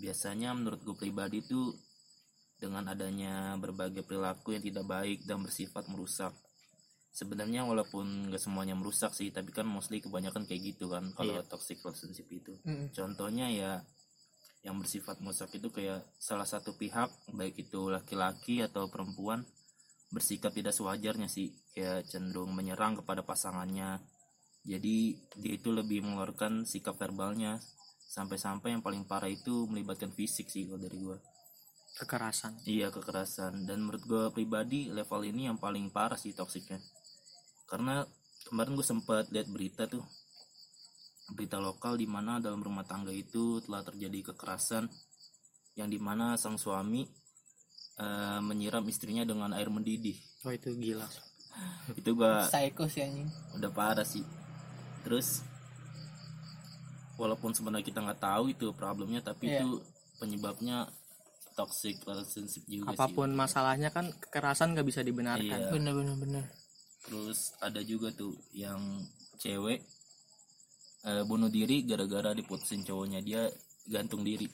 biasanya 0.00 0.56
menurut 0.56 0.80
gue 0.80 0.96
pribadi 0.96 1.44
itu 1.44 1.76
dengan 2.56 2.88
adanya 2.88 3.52
berbagai 3.60 4.00
perilaku 4.08 4.56
yang 4.56 4.64
tidak 4.64 4.88
baik 4.88 5.28
dan 5.28 5.44
bersifat 5.44 5.84
merusak 5.92 6.32
sebenarnya 7.14 7.62
walaupun 7.62 8.26
gak 8.34 8.42
semuanya 8.42 8.74
merusak 8.74 9.14
sih 9.14 9.30
tapi 9.30 9.54
kan 9.54 9.62
mostly 9.70 10.02
kebanyakan 10.02 10.50
kayak 10.50 10.74
gitu 10.74 10.90
kan 10.90 11.14
kalau 11.14 11.38
Iya. 11.38 11.46
toxic 11.46 11.78
relationship 11.86 12.26
itu. 12.26 12.58
Mm-mm. 12.66 12.90
contohnya 12.90 13.46
ya 13.54 13.72
yang 14.66 14.82
bersifat 14.82 15.22
merusak 15.22 15.54
itu 15.54 15.70
kayak 15.70 16.02
salah 16.18 16.48
satu 16.48 16.74
pihak 16.74 17.06
baik 17.30 17.54
itu 17.54 17.86
laki-laki 17.86 18.64
atau 18.66 18.90
perempuan 18.90 19.46
bersikap 20.10 20.50
tidak 20.50 20.74
sewajarnya 20.74 21.30
sih 21.30 21.54
kayak 21.74 22.06
cenderung 22.06 22.54
menyerang 22.54 22.98
kepada 23.02 23.26
pasangannya. 23.26 23.98
Jadi 24.64 25.12
dia 25.36 25.52
itu 25.58 25.74
lebih 25.74 26.00
mengeluarkan 26.06 26.64
sikap 26.64 26.96
verbalnya. 26.96 27.58
Sampai-sampai 28.08 28.78
yang 28.78 28.80
paling 28.80 29.04
parah 29.10 29.26
itu 29.28 29.66
melibatkan 29.66 30.14
fisik 30.14 30.46
sih 30.48 30.70
kalau 30.70 30.78
dari 30.80 30.96
gua. 31.02 31.18
Kekerasan. 31.98 32.62
Iya 32.64 32.94
kekerasan. 32.94 33.66
Dan 33.66 33.84
menurut 33.84 34.06
gua 34.06 34.24
pribadi 34.30 34.86
level 34.88 35.26
ini 35.26 35.50
yang 35.50 35.58
paling 35.58 35.90
parah 35.90 36.16
sih 36.16 36.30
toksiknya 36.32 36.78
karena 37.64 38.04
kemarin 38.44 38.74
gue 38.74 38.86
sempat 38.86 39.28
lihat 39.30 39.48
berita 39.48 39.84
tuh. 39.84 40.04
Berita 41.32 41.56
lokal 41.56 41.96
di 41.96 42.04
mana 42.04 42.36
dalam 42.36 42.60
rumah 42.60 42.84
tangga 42.84 43.08
itu 43.08 43.60
telah 43.64 43.80
terjadi 43.80 44.30
kekerasan 44.30 44.84
yang 45.74 45.88
di 45.88 45.96
mana 45.96 46.36
sang 46.36 46.54
suami 46.54 47.02
eh, 47.96 48.40
menyiram 48.40 48.84
istrinya 48.84 49.24
dengan 49.24 49.50
air 49.52 49.72
mendidih. 49.72 50.14
Oh 50.44 50.52
itu 50.52 50.70
gila. 50.74 51.08
Itu 51.98 52.18
gua 52.18 52.50
psycho 52.50 52.90
sih 52.90 53.06
anjing. 53.06 53.30
udah 53.54 53.70
parah 53.70 54.02
sih. 54.02 54.26
Terus 55.06 55.46
walaupun 57.14 57.54
sebenarnya 57.54 57.86
kita 57.86 58.02
nggak 58.02 58.18
tahu 58.18 58.50
itu 58.50 58.74
problemnya 58.74 59.22
tapi 59.22 59.46
Iya. 59.46 59.62
itu 59.62 59.78
penyebabnya 60.18 60.90
toxic 61.54 62.02
relationship 62.02 62.66
juga 62.66 62.90
sih. 62.90 62.98
apa 62.98 63.06
pun 63.06 63.30
masalahnya 63.30 63.94
kan 63.94 64.10
kekerasan 64.18 64.74
nggak 64.74 64.82
bisa 64.82 65.00
dibenarkan. 65.00 65.46
Iya. 65.46 65.70
bener-bener 65.70 66.16
bener 66.18 66.44
terus 67.04 67.52
ada 67.60 67.84
juga 67.84 68.08
tuh 68.10 68.32
yang 68.56 68.80
cewek 69.36 69.84
eh, 71.04 71.22
bunuh 71.28 71.52
diri 71.52 71.84
gara-gara 71.84 72.32
diputusin 72.32 72.82
cowoknya 72.82 73.20
dia 73.20 73.42
gantung 73.84 74.24
diri. 74.24 74.48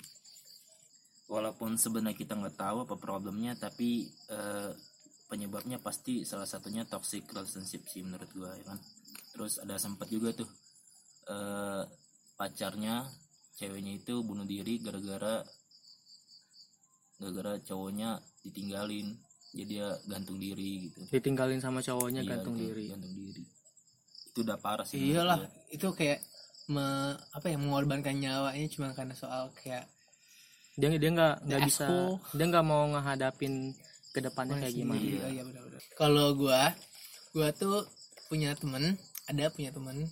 Walaupun 1.30 1.78
sebenarnya 1.78 2.18
kita 2.18 2.34
nggak 2.34 2.58
tahu 2.58 2.78
apa 2.90 2.98
problemnya 2.98 3.54
tapi 3.54 4.10
eh, 4.10 4.74
penyebabnya 5.30 5.78
pasti 5.78 6.26
salah 6.26 6.46
satunya 6.46 6.82
toxic 6.82 7.30
relationship 7.30 7.86
sih 7.86 8.02
menurut 8.02 8.26
gua 8.34 8.50
ya 8.58 8.64
kan? 8.66 8.78
Terus 9.30 9.62
ada 9.62 9.78
sempat 9.78 10.10
juga 10.10 10.34
tuh 10.34 10.50
eh, 11.30 11.82
pacarnya 12.34 13.06
ceweknya 13.54 14.02
itu 14.02 14.26
bunuh 14.26 14.48
diri 14.48 14.82
gara-gara 14.82 15.46
gara-gara 17.20 17.60
cowoknya 17.60 18.16
ditinggalin 18.42 19.12
jadi 19.50 19.64
dia 19.66 19.86
gantung 20.06 20.38
diri 20.38 20.86
gitu. 20.86 21.00
Ditinggalin 21.10 21.58
sama 21.58 21.80
cowoknya 21.80 22.22
Iya, 22.22 22.30
gantung 22.38 22.54
itu, 22.54 22.64
diri. 22.66 22.84
gantung 22.88 23.12
diri. 23.12 23.42
Itu 24.30 24.38
udah 24.42 24.56
parah 24.56 24.86
sih 24.86 24.98
iyalah 25.10 25.42
gua. 25.42 25.50
itu 25.68 25.86
kayak 25.90 26.20
me, 26.70 26.86
apa 27.34 27.46
ya 27.46 27.58
mengorbankan 27.58 28.14
nyawanya 28.14 28.66
cuma 28.70 28.94
karena 28.94 29.12
soal 29.12 29.50
kayak 29.58 29.90
dia 30.78 30.86
dia 30.94 31.10
nggak 31.10 31.34
nggak 31.44 31.62
bisa 31.66 31.86
dia 32.30 32.46
nggak 32.46 32.62
mau 32.62 32.86
ngehadapin 32.88 33.74
ke 34.10 34.22
depannya 34.22 34.54
kayak 34.58 34.70
Masih- 34.70 34.80
gimana. 34.80 35.02
iya, 35.02 35.26
iya 35.28 35.42
kalau 35.98 36.30
gua 36.32 36.70
gua 37.34 37.50
tuh 37.50 37.82
punya 38.30 38.54
temen 38.54 38.94
ada 39.26 39.50
punya 39.50 39.70
temen. 39.70 40.06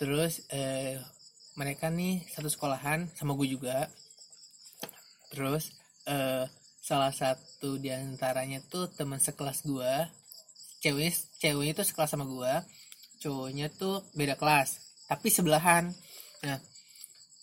Terus 0.00 0.42
eh, 0.48 0.96
mereka 1.54 1.92
nih 1.92 2.24
satu 2.28 2.48
sekolahan 2.48 3.12
sama 3.12 3.36
gue 3.36 3.44
juga. 3.46 3.86
Terus 5.28 5.72
eh, 6.04 6.44
salah 6.82 7.14
satu 7.14 7.78
di 7.78 7.94
antaranya 7.94 8.58
tuh 8.66 8.90
teman 8.90 9.22
sekelas 9.22 9.62
gua. 9.62 10.10
Ceweknya 10.82 11.14
ceweknya 11.38 11.72
tuh 11.78 11.86
sekelas 11.86 12.10
sama 12.10 12.26
gua. 12.26 12.66
Cowoknya 13.22 13.70
tuh 13.70 14.02
beda 14.18 14.34
kelas 14.34 14.82
tapi 15.06 15.30
sebelahan. 15.30 15.94
Nah 16.42 16.58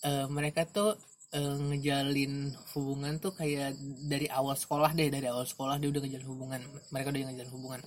eh, 0.04 0.26
mereka 0.28 0.68
tuh 0.68 0.92
eh, 1.32 1.56
ngejalin 1.56 2.52
hubungan 2.76 3.16
tuh 3.16 3.32
kayak 3.32 3.72
dari 4.04 4.28
awal 4.28 4.52
sekolah 4.60 4.92
deh 4.92 5.08
dari 5.08 5.24
awal 5.24 5.48
sekolah 5.48 5.80
dia 5.80 5.88
udah 5.88 6.04
ngejalin 6.04 6.28
hubungan. 6.28 6.60
Mereka 6.92 7.08
udah 7.08 7.20
ngejalin 7.32 7.52
hubungan. 7.56 7.80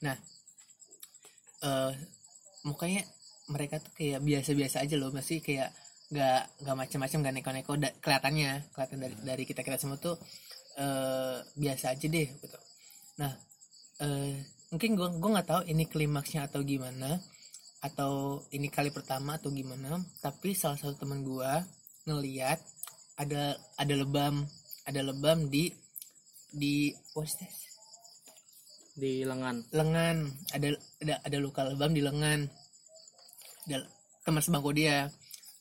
Nah 0.00 0.16
eh 1.60 1.92
mukanya 2.64 3.04
mereka 3.52 3.78
tuh 3.78 3.92
kayak 3.92 4.24
biasa-biasa 4.24 4.80
aja 4.80 4.96
loh. 4.96 5.12
Masih 5.12 5.44
kayak 5.44 5.76
nggak 6.08 6.64
nggak 6.64 6.76
macam-macam 6.78 7.18
nggak 7.20 7.34
neko-neko 7.36 7.72
kelihatannya. 8.00 8.52
Kelihatan 8.72 8.96
dari 8.96 9.14
dari 9.20 9.44
kita 9.44 9.60
kita 9.60 9.76
semua 9.76 10.00
tuh 10.00 10.16
eh 10.76 11.38
biasa 11.56 11.96
aja 11.96 12.06
deh 12.06 12.28
gitu. 12.28 12.58
Nah 13.20 13.32
eh 14.04 14.44
mungkin 14.70 14.96
gua 14.98 15.08
gua 15.16 15.30
nggak 15.40 15.48
tahu 15.48 15.62
ini 15.72 15.84
klimaksnya 15.88 16.48
atau 16.48 16.60
gimana 16.60 17.16
atau 17.80 18.44
ini 18.52 18.68
kali 18.68 18.90
pertama 18.90 19.38
atau 19.38 19.52
gimana 19.52 20.00
tapi 20.18 20.56
salah 20.56 20.76
satu 20.76 21.06
teman 21.06 21.22
gua 21.22 21.62
ngeliat 22.04 22.58
ada 23.16 23.56
ada 23.78 23.94
lebam 23.94 24.44
ada 24.86 25.00
lebam 25.02 25.50
di 25.50 25.72
di 26.56 26.94
what's 27.12 27.36
this? 27.36 27.68
Di 28.96 29.26
lengan. 29.28 29.66
Lengan. 29.74 30.30
Ada 30.54 30.72
ada 31.04 31.14
ada 31.20 31.36
luka 31.36 31.66
lebam 31.68 31.92
di 31.92 32.00
lengan. 32.00 32.48
Ada 33.68 33.84
teman 34.24 34.42
sebangku 34.42 34.72
dia. 34.72 35.12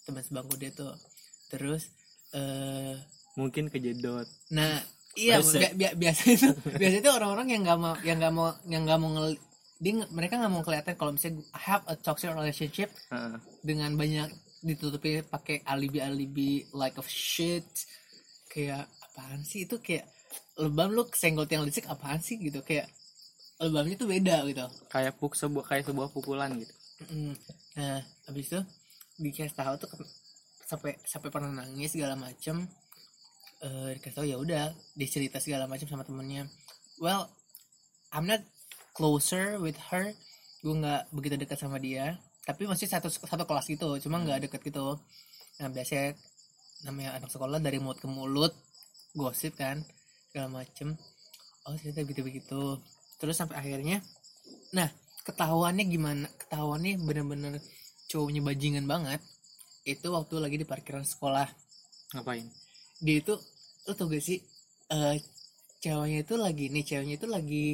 Teman 0.07 0.23
sebangku 0.23 0.55
dia 0.55 0.71
tuh. 0.71 0.95
Terus 1.51 1.91
eh 2.31 2.95
mungkin 3.35 3.67
kejedot. 3.67 4.29
Nah 4.55 4.79
iya 5.15 5.39
bi- 5.41 5.73
bi- 5.75 5.95
biasa 5.95 6.21
itu 6.31 6.47
biasa 6.81 6.95
itu 7.01 7.09
orang-orang 7.11 7.47
yang 7.55 7.61
nggak 7.63 7.79
mau 7.79 7.93
yang 8.03 8.17
nggak 8.19 8.33
mau 8.35 8.47
yang 8.67 8.81
nggak 8.85 8.99
mau 8.99 9.09
ngel 9.15 9.29
dia 9.75 9.91
mereka 10.11 10.39
nggak 10.39 10.53
mau 10.53 10.63
kelihatan 10.63 10.93
kalau 10.95 11.11
misalnya 11.11 11.43
have 11.51 11.83
a 11.91 11.95
toxic 11.99 12.31
relationship 12.31 12.91
Heeh. 13.11 13.35
dengan 13.59 13.91
banyak 13.99 14.31
ditutupi 14.63 15.21
pakai 15.27 15.61
alibi-alibi 15.67 16.71
like 16.73 16.95
of 16.95 17.05
shit 17.05 17.67
kayak 18.47 18.87
apaan 19.11 19.43
sih 19.43 19.67
itu 19.67 19.77
kayak 19.83 20.07
lebam 20.55 20.95
lu 20.95 21.03
kesenggol 21.07 21.43
tiang 21.45 21.67
listrik 21.67 21.91
apaan 21.91 22.23
sih 22.23 22.39
gitu 22.39 22.63
kayak 22.63 22.87
lebamnya 23.59 23.95
tuh 23.95 24.07
beda 24.11 24.43
gitu. 24.51 24.67
Kayak 24.91 25.15
puk 25.15 25.31
sebuah 25.35 25.63
kayak 25.63 25.87
sebuah 25.87 26.11
pukulan 26.11 26.51
gitu. 26.59 26.73
Nah 27.79 28.03
habis 28.27 28.51
itu 28.51 28.59
dikasih 29.19 29.55
tahu 29.55 29.73
tuh 29.79 29.89
sampai 30.67 30.99
sampai 31.07 31.29
pernah 31.31 31.63
nangis 31.63 31.95
segala 31.95 32.19
macem 32.19 32.67
eh 33.65 33.97
dikasih 33.97 34.15
tahu 34.15 34.25
ya 34.29 34.37
udah 34.37 34.63
dicerita 34.93 35.41
segala 35.41 35.65
macam 35.65 35.89
sama 35.89 36.05
temennya. 36.05 36.45
Well 37.01 37.25
I'm 38.13 38.29
not 38.29 38.45
closer 38.93 39.57
with 39.57 39.75
her 39.89 40.13
gue 40.61 40.73
nggak 40.73 41.09
begitu 41.09 41.35
dekat 41.41 41.57
sama 41.57 41.81
dia. 41.81 42.21
Tapi 42.45 42.69
masih 42.69 42.85
satu 42.85 43.09
satu 43.09 43.43
kelas 43.49 43.65
gitu 43.65 43.97
cuma 44.05 44.21
nggak 44.21 44.49
deket 44.49 44.61
gitu. 44.69 45.01
Nah 45.57 45.67
biasanya 45.73 46.13
namanya 46.85 47.17
anak 47.17 47.33
sekolah 47.33 47.57
dari 47.57 47.81
mulut 47.81 47.97
ke 47.97 48.05
mulut 48.05 48.53
gosip 49.17 49.57
kan 49.57 49.81
segala 50.29 50.61
macem. 50.61 50.93
Oh 51.65 51.73
ternyata 51.73 52.05
begitu 52.05 52.21
begitu 52.21 52.61
terus 53.17 53.39
sampai 53.39 53.57
akhirnya 53.57 54.03
nah 54.75 54.91
ketahuannya 55.25 55.87
gimana 55.89 56.27
ketahuannya 56.37 57.01
bener-bener 57.01 57.57
cowoknya 58.11 58.43
bajingan 58.45 58.85
banget 58.85 59.23
itu 59.85 60.05
waktu 60.13 60.37
lagi 60.37 60.57
di 60.61 60.65
parkiran 60.65 61.05
sekolah. 61.05 61.49
Ngapain? 62.13 62.45
Dia 63.01 63.21
itu 63.21 63.33
lo 63.85 63.91
tau 63.93 64.09
gak 64.09 64.23
sih 64.25 64.41
eh 64.89 65.17
ceweknya 65.81 66.25
itu 66.25 66.35
lagi 66.37 66.65
nih 66.73 66.83
ceweknya 66.85 67.15
itu 67.21 67.27
lagi 67.29 67.65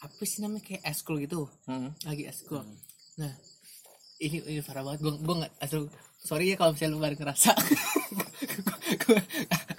apa 0.00 0.22
sih 0.24 0.40
namanya 0.44 0.64
kayak 0.64 0.82
eskul 0.88 1.16
gitu. 1.20 1.48
Heeh. 1.68 1.90
lagi 2.04 2.24
eskul. 2.28 2.60
Hmm. 2.60 2.76
nah 3.16 3.32
ini 4.20 4.40
ini 4.44 4.60
parah 4.64 4.84
banget. 4.84 5.00
Gue 5.04 5.12
gue 5.20 5.34
nggak 5.44 5.52
asal 5.60 5.80
sorry 6.20 6.52
ya 6.52 6.56
kalau 6.56 6.72
misalnya 6.72 6.94
lu 6.96 7.00
baru 7.00 7.16
ngerasa. 7.16 7.52
Gue 9.02 9.20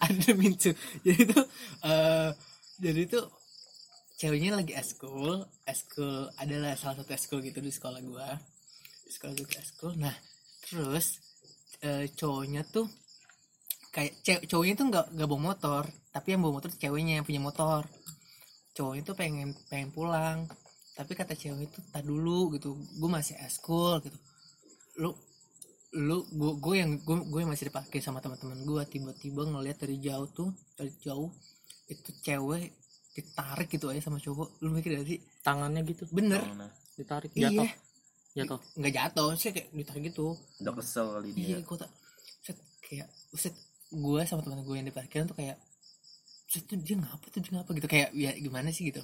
ada 0.03 0.29
mincu. 0.35 0.71
Jadi 1.05 1.19
itu 1.25 1.39
eh 1.85 2.29
jadi 2.77 2.99
itu 3.07 3.19
ceweknya 4.17 4.57
lagi 4.57 4.73
eskul 4.77 5.45
eskul 5.65 6.29
adalah 6.37 6.73
salah 6.77 7.01
satu 7.01 7.11
eskul 7.13 7.39
gitu 7.45 7.61
di 7.61 7.71
sekolah 7.73 8.01
gue 8.01 8.27
di 9.05 9.11
sekolah 9.13 9.33
gue 9.33 9.47
eskul. 9.57 9.91
Nah 9.97 10.13
terus 10.65 11.21
eh, 11.81 12.09
cowoknya 12.13 12.65
tuh 12.67 12.85
kayak 13.97 14.13
ce- 14.21 14.45
cowoknya 14.45 14.75
tuh 14.77 14.85
nggak 14.93 15.05
nggak 15.17 15.25
bawa 15.27 15.41
motor. 15.41 15.83
Tapi 16.13 16.27
yang 16.37 16.45
bawa 16.45 16.61
motor 16.61 16.69
ceweknya 16.69 17.13
yang 17.17 17.25
punya 17.25 17.41
motor. 17.41 17.81
Cowoknya 18.77 19.01
tuh 19.09 19.15
pengen 19.17 19.57
pengen 19.73 19.89
pulang. 19.89 20.45
Tapi 20.93 21.17
kata 21.17 21.33
cewek 21.33 21.73
itu 21.73 21.79
tak 21.89 22.05
dulu 22.05 22.53
gitu. 22.53 22.77
Gue 23.01 23.09
masih 23.09 23.33
eskul 23.41 23.97
gitu. 24.05 24.17
Lu 25.01 25.17
lu 25.97 26.21
gue 26.29 26.51
gue 26.61 26.75
yang 26.77 27.01
gue 27.01 27.41
masih 27.41 27.73
dipakai 27.73 27.97
sama 27.97 28.21
teman-teman 28.21 28.61
gue 28.61 28.81
tiba-tiba 28.85 29.49
ngeliat 29.49 29.81
dari 29.81 29.97
jauh 29.97 30.29
tuh 30.29 30.53
dari 30.77 30.93
jauh 31.01 31.33
itu 31.89 32.11
cewek 32.21 32.69
ditarik 33.17 33.65
gitu 33.65 33.89
aja 33.89 34.01
sama 34.05 34.21
cowok. 34.21 34.61
Lu 34.61 34.69
mikir 34.69 34.93
gak 34.93 35.09
sih? 35.09 35.17
Tangannya 35.41 35.81
gitu. 35.89 36.05
Bener. 36.13 36.45
Nah, 36.53 36.69
ditarik. 36.93 37.33
Iya. 37.33 37.49
Jatuh. 37.49 37.69
Jatuh 38.37 38.59
nggak 38.77 38.93
jatuh 38.93 39.29
sih 39.33 39.49
kayak 39.49 39.73
ditarik 39.73 40.13
gitu. 40.13 40.37
Udah 40.61 40.73
kesel 40.77 41.17
kali 41.17 41.33
iya 41.33 41.57
dia. 41.57 41.65
gue 41.65 41.77
tak 41.81 41.89
set 42.45 42.57
kayak 42.85 43.09
set 43.33 43.57
gue 43.87 44.21
sama 44.27 44.43
teman 44.43 44.61
gue 44.61 44.75
yang 44.75 44.87
di 44.87 44.91
parkiran 44.91 45.25
tuh 45.25 45.37
kayak 45.37 45.57
tuh 46.47 46.77
dia 46.79 46.95
ngapa 46.95 47.25
tuh 47.27 47.39
dia 47.43 47.51
ngapa? 47.59 47.69
Gitu 47.75 47.87
kayak 47.87 48.09
ya 48.15 48.31
gimana 48.35 48.71
sih? 48.71 48.87
Gitu. 48.87 48.99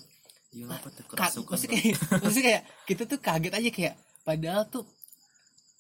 Dia 0.52 0.66
apa 0.70 0.88
tuh 0.88 1.04
Ka- 1.08 1.18
kerasukan 1.18 1.50
maksudnya 1.56 1.72
kayak 1.80 1.96
maksudnya 2.24 2.46
kayak 2.46 2.62
kita 2.86 3.02
tuh 3.06 3.20
kaget 3.20 3.54
aja 3.54 3.70
kayak 3.70 3.94
padahal 4.24 4.64
tuh 4.68 4.84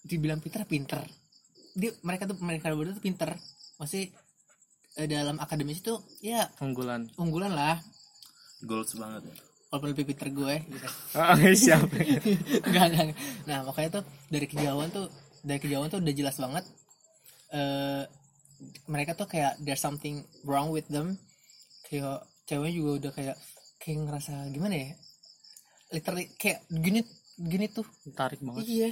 dibilang 0.03 0.39
pinter 0.39 0.63
pinter. 0.65 1.01
Dia 1.73 1.91
mereka 2.03 2.27
tuh 2.27 2.37
mereka 2.39 2.71
berdua 2.71 2.95
tuh 2.95 3.03
pinter. 3.03 3.31
Masih 3.79 4.11
dalam 4.93 5.41
akademis 5.41 5.81
itu 5.81 5.97
ya 6.21 6.45
unggulan. 6.61 7.09
unggulan 7.17 7.51
lah. 7.51 7.81
Goals 8.61 8.93
banget 8.95 9.25
ya. 9.27 9.35
walaupun 9.73 9.89
lebih 9.89 10.05
pinter 10.13 10.29
gue 10.29 10.55
gitu. 10.69 10.87
Oh, 11.17 11.33
siap. 11.57 11.89
Enggak, 12.69 12.83
enggak, 12.93 13.03
enggak. 13.09 13.17
nah 13.49 13.65
makanya 13.65 13.89
tuh 13.97 14.03
dari 14.29 14.45
kejauhan 14.45 14.93
tuh 14.93 15.09
dari 15.41 15.57
kejauhan 15.57 15.89
tuh 15.89 15.97
udah 15.97 16.13
jelas 16.13 16.37
banget 16.37 16.61
eh 17.49 18.05
mereka 18.87 19.17
tuh 19.17 19.27
kayak 19.29 19.59
there's 19.63 19.81
something 19.81 20.23
wrong 20.47 20.69
with 20.69 20.87
them. 20.89 21.17
Kayak 21.87 22.25
ceweknya 22.47 22.73
juga 22.73 22.91
udah 22.99 23.11
kayak 23.11 23.37
kayak 23.79 23.97
ngerasa 24.07 24.33
gimana 24.51 24.75
ya? 24.75 24.89
Literally 25.93 26.25
kayak 26.39 26.65
gini 26.69 27.01
gini 27.37 27.65
tuh. 27.69 27.85
Tarik 28.15 28.39
banget. 28.41 28.65
Iya. 28.65 28.91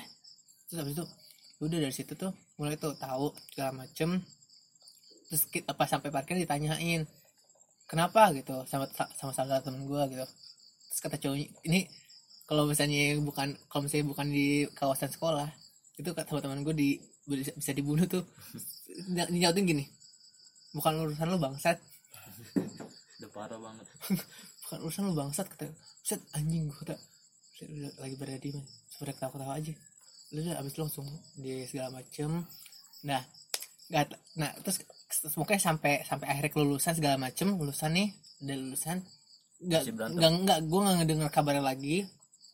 Terus 0.67 0.77
habis 0.79 0.93
itu 0.95 1.05
udah 1.61 1.77
dari 1.77 1.93
situ 1.93 2.13
tuh 2.17 2.31
mulai 2.57 2.77
tuh 2.77 2.93
tahu 2.97 3.33
segala 3.53 3.85
macem. 3.85 4.21
Terus 5.29 5.43
kita 5.47 5.71
pas 5.75 5.87
sampai 5.87 6.11
parkir 6.11 6.35
ditanyain 6.35 7.07
kenapa? 7.87 8.31
gitu 8.31 8.63
sama 8.67 8.87
sama 8.91 9.31
salah 9.35 9.59
temen 9.59 9.83
gue 9.83 10.01
gitu. 10.11 10.25
Terus 10.91 10.99
kata 10.99 11.15
cowoknya 11.19 11.47
ini 11.67 11.79
kalau 12.47 12.67
misalnya 12.67 13.15
bukan 13.23 13.55
kalau 13.71 13.87
misalnya 13.87 14.07
bukan 14.11 14.27
di 14.27 14.67
kawasan 14.75 15.07
sekolah 15.07 15.47
itu 15.95 16.09
kata 16.11 16.27
sama 16.27 16.41
temen 16.43 16.67
gue 16.67 16.75
di 16.75 16.89
bisa, 17.39 17.51
bisa 17.55 17.71
dibunuh 17.71 18.05
tuh. 18.05 18.23
Ny- 19.07 19.31
nyautin 19.31 19.63
gini. 19.63 19.85
Bukan 20.71 20.93
urusan 20.99 21.27
lu 21.27 21.39
bangsat. 21.39 21.77
Udah 23.19 23.29
parah 23.31 23.59
banget. 23.59 23.85
Bukan 24.65 24.77
urusan 24.83 25.03
lu 25.07 25.15
bangsat 25.15 25.47
kata 25.47 25.67
set 26.01 26.17
anjing 26.33 26.65
gue 26.65 26.77
kata 26.81 26.95
"Set, 27.55 27.69
udah 27.69 27.91
lagi 28.01 28.15
berada 28.17 28.39
di 28.39 28.49
mana? 28.55 28.65
Sudah 28.89 29.13
ketawa 29.13 29.31
ketawa 29.35 29.53
aja. 29.59 29.73
Lu 30.31 30.39
udah 30.41 30.55
abis 30.63 30.75
langsung 30.79 31.05
di 31.37 31.67
segala 31.67 31.91
macem. 31.93 32.43
Nah 33.05 33.21
nggak 33.91 34.07
nah 34.39 34.51
terus 34.63 34.79
semoga 35.11 35.59
sampai 35.59 36.07
sampai 36.07 36.27
akhirnya 36.31 36.51
kelulusan 36.55 36.95
segala 36.95 37.19
macem 37.19 37.51
lulusan 37.53 37.91
nih 37.91 38.09
udah 38.41 38.55
lulusan. 38.57 38.97
Nggak 39.61 39.81
berantem. 39.93 40.15
nggak 40.17 40.31
nggak 40.47 40.59
gue 40.65 40.79
nggak 40.81 40.95
ngedenger 41.03 41.29
kabar 41.29 41.55
lagi. 41.59 41.97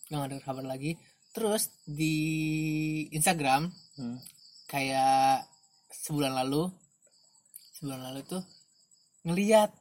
Nggak 0.10 0.20
ngedenger 0.26 0.46
kabar 0.46 0.66
lagi. 0.66 0.92
Terus 1.32 1.70
di 1.86 2.16
Instagram 3.14 3.70
Hmm. 3.98 4.18
Kayak 4.68 5.48
sebulan 5.92 6.36
lalu 6.44 6.68
sebulan 7.80 8.00
lalu 8.12 8.22
tuh 8.28 8.44
ngeliat 9.24 9.72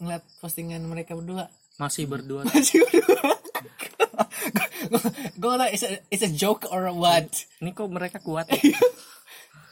ngeliat 0.00 0.24
postingan 0.40 0.82
mereka 0.84 1.14
berdua. 1.14 1.46
Masih 1.80 2.04
berdua. 2.08 2.44
Masih 2.48 2.82
berdua. 2.84 3.30
Gue 5.38 5.52
tahu 5.56 5.70
it's 5.70 5.84
a, 5.86 5.90
it's 6.10 6.24
a 6.26 6.30
joke 6.30 6.66
or 6.68 6.90
what? 6.92 7.28
Ini 7.62 7.70
kok 7.72 7.88
mereka 7.88 8.18
kuat 8.18 8.50
ya? 8.50 8.58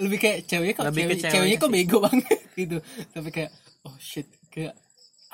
lebih 0.01 0.17
kayak 0.17 0.49
ceweknya 0.49 0.75
kok 0.81 0.85
Lebih 0.89 1.03
cewek, 1.05 1.17
ceweknya 1.21 1.33
ceweknya 1.37 1.57
kok 1.61 1.71
bego 1.73 1.99
banget 2.01 2.41
gitu. 2.57 2.77
Tapi 3.13 3.29
kayak 3.29 3.51
oh 3.85 3.97
shit 4.01 4.29
kayak 4.49 4.75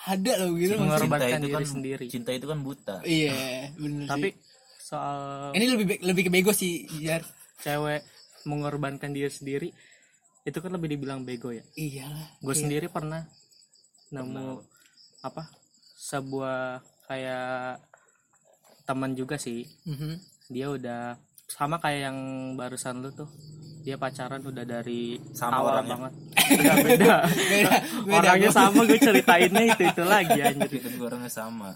ada 0.06 0.32
loh 0.42 0.58
gitu. 0.58 0.74
Mengorbankan 0.78 1.38
cinta 1.38 1.38
itu 1.38 1.46
diri 1.46 1.54
kan 1.54 1.66
sendiri. 1.66 2.04
cinta 2.10 2.30
itu 2.34 2.46
kan 2.50 2.58
buta. 2.64 2.96
Iya 3.06 3.70
bener 3.78 4.06
tapi 4.10 4.28
sih. 4.34 4.42
soal 4.82 5.54
ini 5.54 5.64
lebih 5.70 5.86
lebih 6.02 6.22
ke 6.26 6.30
bego 6.32 6.50
sih 6.50 6.86
Jar. 7.02 7.22
cewek 7.62 8.15
mengorbankan 8.46 9.10
diri 9.10 9.28
sendiri 9.28 9.68
itu 10.42 10.56
kan 10.56 10.70
lebih 10.70 10.94
dibilang 10.94 11.20
bego 11.20 11.50
ya? 11.50 11.66
Iyalah 11.74 12.38
gue 12.38 12.48
Iya. 12.48 12.60
sendiri 12.62 12.86
pernah 12.86 13.26
nemu 14.08 14.62
apa 15.20 15.50
sebuah 15.98 16.78
kayak 17.04 17.82
teman 18.84 19.12
juga 19.12 19.36
sih. 19.36 19.66
Mhm. 19.84 20.38
dia 20.46 20.70
udah 20.70 21.18
sama 21.44 21.74
kayak 21.76 22.06
yang 22.06 22.18
barusan 22.54 23.02
lu 23.02 23.10
tuh. 23.10 23.26
Dia 23.82 23.94
pacaran 23.94 24.38
udah 24.40 24.62
dari 24.62 25.18
Sama 25.32 25.58
awal 25.58 25.72
orangnya. 25.76 25.90
banget. 25.90 26.12
Enggak, 26.48 26.76
beda. 26.80 27.14
Beda 27.50 27.70
beda 27.98 28.14
orangnya 28.16 28.46
gua. 28.46 28.56
sama 28.56 28.80
gue 28.80 28.98
ceritainnya 29.00 29.62
itu 29.64 29.82
itu 29.84 30.02
lagi 30.04 30.38
anjir. 30.40 30.82
Dua 30.88 31.06
orangnya 31.08 31.26
sama. 31.28 31.70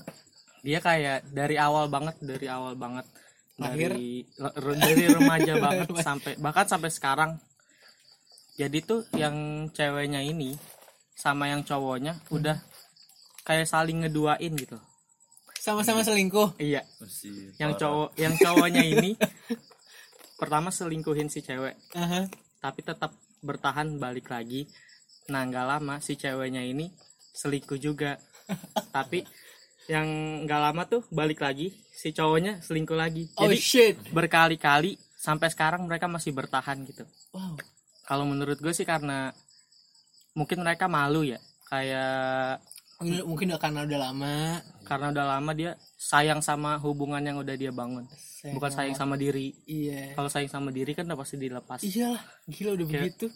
Dia 0.61 0.79
kayak 0.79 1.27
dari 1.29 1.57
awal 1.57 1.87
banget 1.87 2.15
dari 2.21 2.47
awal 2.47 2.75
banget 2.75 3.07
Lahir? 3.61 3.93
dari 3.93 4.25
dari 4.81 5.05
remaja 5.07 5.53
banget 5.65 5.89
sampai 6.01 6.33
bahkan 6.41 6.67
sampai 6.67 6.91
sekarang. 6.91 7.31
Jadi 8.57 8.79
tuh 8.85 9.05
yang 9.17 9.69
ceweknya 9.73 10.21
ini 10.25 10.57
sama 11.17 11.49
yang 11.53 11.65
cowoknya 11.65 12.17
udah 12.33 12.57
kayak 13.45 13.69
saling 13.69 14.05
ngeduain 14.05 14.53
gitu. 14.57 14.77
Sama-sama 15.61 16.01
selingkuh. 16.01 16.57
Iya. 16.57 16.81
Yang 17.61 17.73
cowok 17.85 18.11
yang 18.17 18.35
cowoknya 18.41 18.83
ini 18.85 19.13
pertama 20.41 20.73
selingkuhin 20.73 21.29
si 21.29 21.45
cewek. 21.45 21.77
Aha. 21.97 22.29
tapi 22.61 22.85
tetap 22.85 23.17
bertahan 23.41 23.97
balik 23.97 24.29
lagi. 24.29 24.69
Nah 25.33 25.49
nggak 25.49 25.67
lama 25.69 25.97
si 26.05 26.17
ceweknya 26.17 26.61
ini 26.61 26.93
selingkuh 27.37 27.81
juga. 27.81 28.21
Tapi 28.97 29.25
yang 29.91 30.07
nggak 30.47 30.61
lama 30.71 30.83
tuh 30.87 31.03
balik 31.11 31.43
lagi 31.43 31.75
si 31.91 32.15
cowoknya 32.15 32.63
selingkuh 32.63 32.95
lagi. 32.95 33.27
Oh 33.35 33.51
jadi 33.51 33.59
shit. 33.59 33.99
berkali-kali 34.15 34.95
sampai 35.19 35.51
sekarang 35.51 35.83
mereka 35.91 36.07
masih 36.07 36.31
bertahan 36.31 36.79
gitu. 36.87 37.03
Wow. 37.35 37.59
Kalau 38.07 38.23
menurut 38.23 38.63
gue 38.63 38.71
sih 38.71 38.87
karena 38.87 39.35
mungkin 40.39 40.63
mereka 40.63 40.87
malu 40.87 41.27
ya 41.27 41.43
kayak 41.67 42.63
mungkin, 43.03 43.23
mungkin 43.27 43.47
udah 43.51 43.61
karena 43.61 43.81
udah 43.83 43.99
lama. 43.99 44.35
karena 44.87 45.07
udah 45.11 45.27
lama 45.39 45.51
dia 45.55 45.71
sayang 45.99 46.43
sama 46.43 46.79
hubungan 46.79 47.23
yang 47.23 47.39
udah 47.43 47.55
dia 47.59 47.75
bangun. 47.75 48.07
Bukan 48.41 48.71
sayang 48.73 48.97
sama 48.97 49.19
diri. 49.19 49.53
Iya. 49.67 50.15
Kalau 50.15 50.31
sayang 50.31 50.51
sama 50.51 50.71
diri 50.71 50.95
kan 50.95 51.05
udah 51.05 51.19
pasti 51.19 51.37
dilepas. 51.37 51.83
Iyalah 51.83 52.23
gila 52.47 52.71
udah 52.79 52.87
Kayak- 52.87 53.03
begitu. 53.11 53.27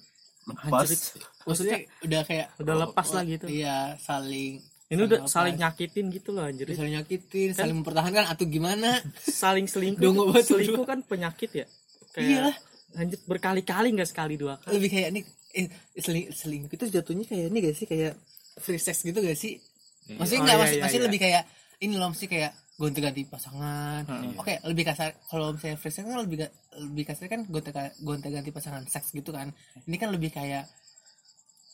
Lepas. 0.44 0.86
Anjir, 0.86 1.00
maksudnya 1.48 1.78
udah 2.04 2.20
kayak 2.28 2.46
udah 2.60 2.74
lepas 2.84 3.08
lah 3.16 3.22
gitu. 3.24 3.46
iya 3.48 3.96
saling 3.96 4.60
ini 4.84 5.00
udah 5.00 5.24
lepas. 5.24 5.32
saling 5.32 5.56
nyakitin 5.56 6.06
gitu 6.08 6.30
loh 6.30 6.44
anjir. 6.44 6.68
Saling 6.70 6.94
nyakitin 6.94 7.50
saling 7.52 7.76
mempertahankan 7.78 8.24
atau 8.26 8.44
gimana? 8.44 9.00
Saling 9.16 9.64
selingkuh 9.64 10.12
selingkuh 10.40 10.84
kan 10.84 11.00
penyakit 11.00 11.50
ya? 11.54 11.66
Kayak 12.12 12.28
Iyalah. 12.28 12.56
anjir 12.94 13.18
berkali-kali 13.24 13.88
nggak 13.90 14.06
sekali 14.06 14.36
dua 14.36 14.60
kali. 14.60 14.76
Lebih 14.76 14.90
kayak 14.90 15.08
nih 15.10 15.24
eh, 15.54 15.68
seling 15.96 16.26
selingkuh 16.30 16.70
itu 16.70 16.84
jatuhnya 16.90 17.24
kayak 17.24 17.46
ini 17.48 17.58
gak 17.60 17.74
sih? 17.74 17.86
Kayak 17.86 18.12
free 18.56 18.78
sex 18.78 19.02
gitu 19.02 19.18
gak 19.18 19.34
sih? 19.34 19.56
Maksudnya 20.04 20.40
Oh, 20.40 20.44
nggak 20.44 20.54
iya, 20.54 20.62
maksud, 20.62 20.76
iya, 20.76 20.88
iya. 20.92 21.02
lebih 21.02 21.18
kayak 21.18 21.42
ini 21.80 21.94
loh 21.96 22.08
mesti 22.12 22.26
kayak 22.28 22.52
gonta-ganti 22.74 23.22
pasangan. 23.24 24.02
Hmm. 24.04 24.34
oke 24.34 24.50
lebih 24.66 24.84
kasar 24.84 25.14
kalau 25.24 25.54
misalnya 25.54 25.78
free 25.78 25.90
sex 25.90 26.04
kan 26.04 26.20
lebih 26.20 26.36
ga- 26.38 26.54
lebih 26.76 27.04
kasar 27.04 27.26
kan 27.26 27.40
gonta 27.46 27.70
gonta-ganti 27.98 28.50
pasangan 28.50 28.84
seks 28.84 29.10
gitu 29.10 29.32
kan. 29.32 29.48
Ini 29.80 29.96
kan 29.96 30.12
lebih 30.12 30.28
kayak 30.28 30.68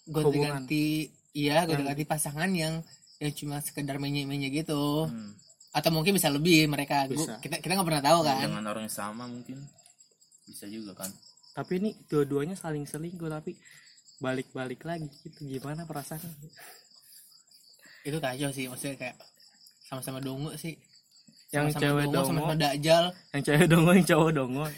gonta-ganti 0.06 1.08
iya 1.32 1.62
gonta-ganti 1.64 2.04
pasangan 2.04 2.50
yang 2.50 2.80
yang 3.20 3.32
cuma 3.32 3.60
sekedar 3.60 3.96
menye-menye 3.96 4.48
gitu. 4.50 5.06
Hmm. 5.06 5.36
atau 5.70 5.94
mungkin 5.94 6.18
bisa 6.18 6.26
lebih 6.26 6.66
mereka. 6.66 7.06
Gua- 7.06 7.14
Bisa. 7.14 7.38
kita 7.38 7.62
kita 7.62 7.78
nggak 7.78 7.86
pernah 7.86 8.02
tahu 8.02 8.18
kan. 8.26 8.42
dengan 8.42 8.66
orang 8.66 8.84
yang 8.84 8.96
sama 8.96 9.22
mungkin. 9.24 9.62
Bisa 10.42 10.66
juga 10.66 10.98
kan. 10.98 11.10
Tapi 11.52 11.78
ini 11.78 11.90
dua-duanya 12.06 12.58
saling 12.58 12.82
selingkuh 12.82 13.30
tapi 13.30 13.54
balik-balik 14.18 14.82
lagi 14.82 15.06
gitu. 15.22 15.46
Gimana 15.46 15.86
perasaan 15.86 16.26
itu 18.00 18.16
kacau 18.16 18.50
sih 18.50 18.64
maksudnya 18.66 18.96
kayak 18.96 19.16
sama-sama 19.84 20.18
dongo 20.18 20.50
sih. 20.56 20.74
Yang 21.50 21.76
Sama-sama 21.76 21.82
cewek 21.82 22.06
dongo 22.08 22.26
sama-sama 22.26 22.54
dajal 22.56 23.04
yang 23.30 23.42
cewek 23.44 23.66
dongo 23.68 23.90
yang 23.92 24.06
cowok 24.06 24.30
dongo. 24.32 24.64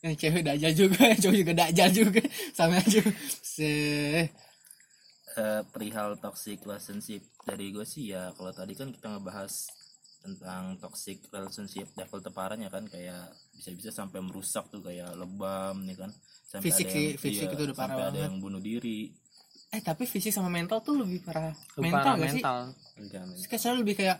Yang 0.00 0.14
cewek 0.16 0.42
dajal 0.42 0.72
juga 0.72 1.00
yang 1.12 1.20
cowok 1.20 1.36
juga 1.36 1.52
dajal 1.52 1.88
juga. 1.92 2.22
Sama 2.54 2.80
aja. 2.80 3.02
Se 3.44 3.68
Eh, 5.38 5.62
perihal 5.70 6.18
toxic 6.18 6.58
relationship. 6.66 7.22
Dari 7.46 7.70
gue 7.70 7.86
sih 7.86 8.10
ya 8.10 8.34
kalau 8.34 8.50
tadi 8.50 8.74
kan 8.74 8.90
kita 8.90 9.14
ngebahas 9.14 9.70
tentang 10.20 10.76
toxic 10.82 11.22
relationship 11.30 11.86
level 11.96 12.18
terparahnya 12.20 12.68
kan 12.68 12.84
kayak 12.90 13.30
bisa-bisa 13.54 13.94
sampai 13.94 14.20
merusak 14.20 14.66
tuh 14.68 14.82
kayak 14.82 15.14
lebam 15.14 15.86
nih 15.86 15.94
kan? 15.94 16.10
Sampai 16.50 16.66
Fisik 16.66 16.90
ada 16.90 16.94
sih, 16.98 17.06
yang, 17.14 17.20
fisik 17.22 17.46
iya, 17.46 17.54
itu 17.54 17.62
udah 17.62 17.76
parah 17.78 17.86
sampai 17.94 18.02
ada 18.02 18.10
banget. 18.10 18.24
yang 18.26 18.34
bunuh 18.42 18.58
diri. 18.60 19.00
Eh 19.70 19.80
tapi 19.86 20.02
fisik 20.02 20.34
sama 20.34 20.50
mental 20.50 20.82
tuh 20.82 20.98
lebih 20.98 21.22
parah. 21.22 21.54
Lebih 21.78 21.82
mental 21.94 22.02
parah 22.02 22.14
gak 22.18 22.30
sih? 22.34 22.42
mental. 22.42 22.58
Enggak, 22.98 23.22
men. 23.30 23.36
kayak 23.46 23.60
soalnya 23.62 23.80
lebih 23.86 23.94
kayak 24.02 24.18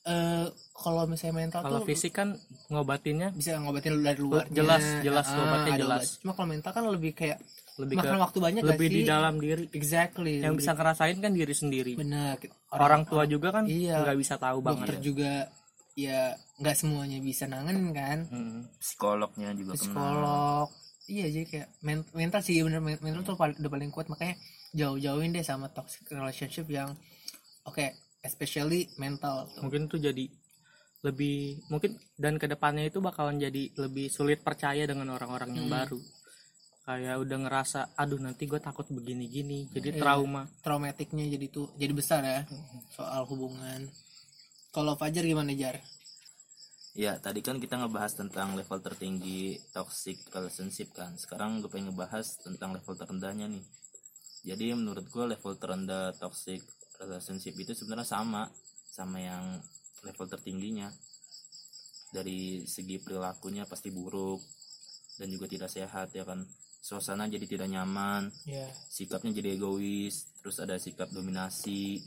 eh 0.00 0.46
kalau 0.72 1.04
misalnya 1.04 1.36
mental 1.44 1.60
kalau 1.60 1.84
tuh 1.84 1.92
fisik 1.92 2.16
kan 2.16 2.32
ngobatinnya 2.72 3.36
bisa 3.36 3.60
ngobatin 3.60 4.00
dari 4.00 4.16
luar 4.16 4.48
Jelas, 4.48 4.80
jelas, 5.04 5.28
obatnya 5.28 5.76
jelas. 5.76 6.04
cuma 6.24 6.32
kalau 6.32 6.48
mental 6.48 6.72
kan 6.72 6.84
lebih 6.88 7.12
kayak 7.12 7.36
lebih 7.80 7.96
ke 7.96 8.02
makan 8.02 8.18
waktu 8.20 8.38
banyak 8.38 8.62
gak 8.62 8.70
lebih 8.70 8.86
sih 8.86 8.94
di 8.94 9.02
dalam 9.04 9.34
diri. 9.36 9.64
Exactly. 9.70 10.34
Yang 10.38 10.52
lebih- 10.52 10.60
bisa 10.60 10.72
ngerasain 10.72 11.16
kan 11.18 11.32
diri 11.32 11.54
sendiri. 11.54 11.92
Benar 11.94 12.36
orang 12.70 13.02
tua 13.04 13.24
juga 13.24 13.48
kan 13.50 13.64
Iya. 13.64 14.00
nggak 14.00 14.18
bisa 14.18 14.34
tahu 14.36 14.58
dokter 14.60 14.94
banget 14.94 15.02
juga 15.02 15.32
ya 15.92 16.20
nggak 16.56 16.76
semuanya 16.76 17.18
bisa 17.18 17.44
nanganin 17.44 17.90
kan? 17.90 18.18
Hmm. 18.26 18.60
psikolognya 18.76 19.50
juga 19.52 19.74
psikolog. 19.74 20.68
Iya 21.04 21.26
jadi 21.28 21.46
kayak 21.46 21.68
men- 21.80 22.10
mental 22.12 22.40
sih 22.40 22.60
bener 22.60 22.78
men- 22.78 23.00
mental 23.00 23.24
tuh 23.24 23.34
paling, 23.34 23.56
udah 23.56 23.70
paling 23.70 23.90
kuat. 23.90 24.06
Makanya 24.06 24.38
jauh-jauhin 24.70 25.30
deh 25.30 25.42
sama 25.42 25.66
toxic 25.68 26.06
relationship 26.06 26.64
yang 26.66 26.94
oke 27.62 27.82
especially 28.20 28.86
mental 28.96 29.48
tuh. 29.48 29.60
mungkin 29.60 29.86
tuh 29.86 29.98
jadi 29.98 30.28
lebih 31.00 31.38
mungkin 31.66 31.90
dan 32.14 32.36
ke 32.36 32.44
depannya 32.44 32.84
itu 32.84 33.00
bakalan 33.00 33.40
jadi 33.40 33.72
lebih 33.74 34.06
sulit 34.06 34.38
percaya 34.38 34.84
dengan 34.84 35.08
orang-orang 35.10 35.56
yang 35.56 35.66
Hmm. 35.66 35.74
baru 35.74 36.00
kayak 36.90 37.22
udah 37.22 37.38
ngerasa 37.46 37.80
aduh 37.94 38.18
nanti 38.18 38.50
gue 38.50 38.58
takut 38.58 38.82
begini-gini 38.90 39.70
jadi 39.70 39.94
Iya. 39.94 40.00
trauma 40.02 40.42
traumatiknya 40.58 41.30
jadi 41.30 41.46
tuh 41.46 41.70
jadi 41.78 41.92
besar 41.94 42.20
ya 42.26 42.42
soal 42.90 43.22
hubungan 43.30 43.86
kalau 44.74 44.98
Fajar 44.98 45.22
gimana 45.22 45.54
Jar 45.54 45.78
Ya, 46.90 47.14
tadi 47.22 47.38
kan 47.38 47.62
kita 47.62 47.78
ngebahas 47.78 48.18
tentang 48.18 48.58
level 48.58 48.82
tertinggi 48.82 49.54
toxic 49.70 50.18
relationship 50.34 50.90
kan. 50.90 51.14
Sekarang 51.14 51.62
gue 51.62 51.70
pengen 51.70 51.94
ngebahas 51.94 52.42
tentang 52.42 52.74
level 52.74 52.98
terendahnya 52.98 53.46
nih. 53.46 53.62
Jadi 54.42 54.74
menurut 54.74 55.06
gue 55.06 55.22
level 55.22 55.54
terendah 55.54 56.10
toxic 56.18 56.58
relationship 56.98 57.54
itu 57.54 57.78
sebenarnya 57.78 58.10
sama 58.10 58.50
sama 58.90 59.22
yang 59.22 59.62
level 60.02 60.26
tertingginya. 60.26 60.90
Dari 62.10 62.66
segi 62.66 62.98
perilakunya 62.98 63.70
pasti 63.70 63.94
buruk 63.94 64.42
dan 65.14 65.30
juga 65.30 65.46
tidak 65.46 65.70
sehat 65.70 66.10
ya 66.10 66.26
kan. 66.26 66.42
Suasana 66.90 67.30
jadi 67.30 67.46
tidak 67.46 67.70
nyaman, 67.70 68.34
ya 68.42 68.66
sikapnya 68.90 69.30
jadi 69.30 69.54
egois, 69.54 70.26
terus 70.42 70.58
ada 70.58 70.74
sikap 70.74 71.06
dominasi, 71.14 72.02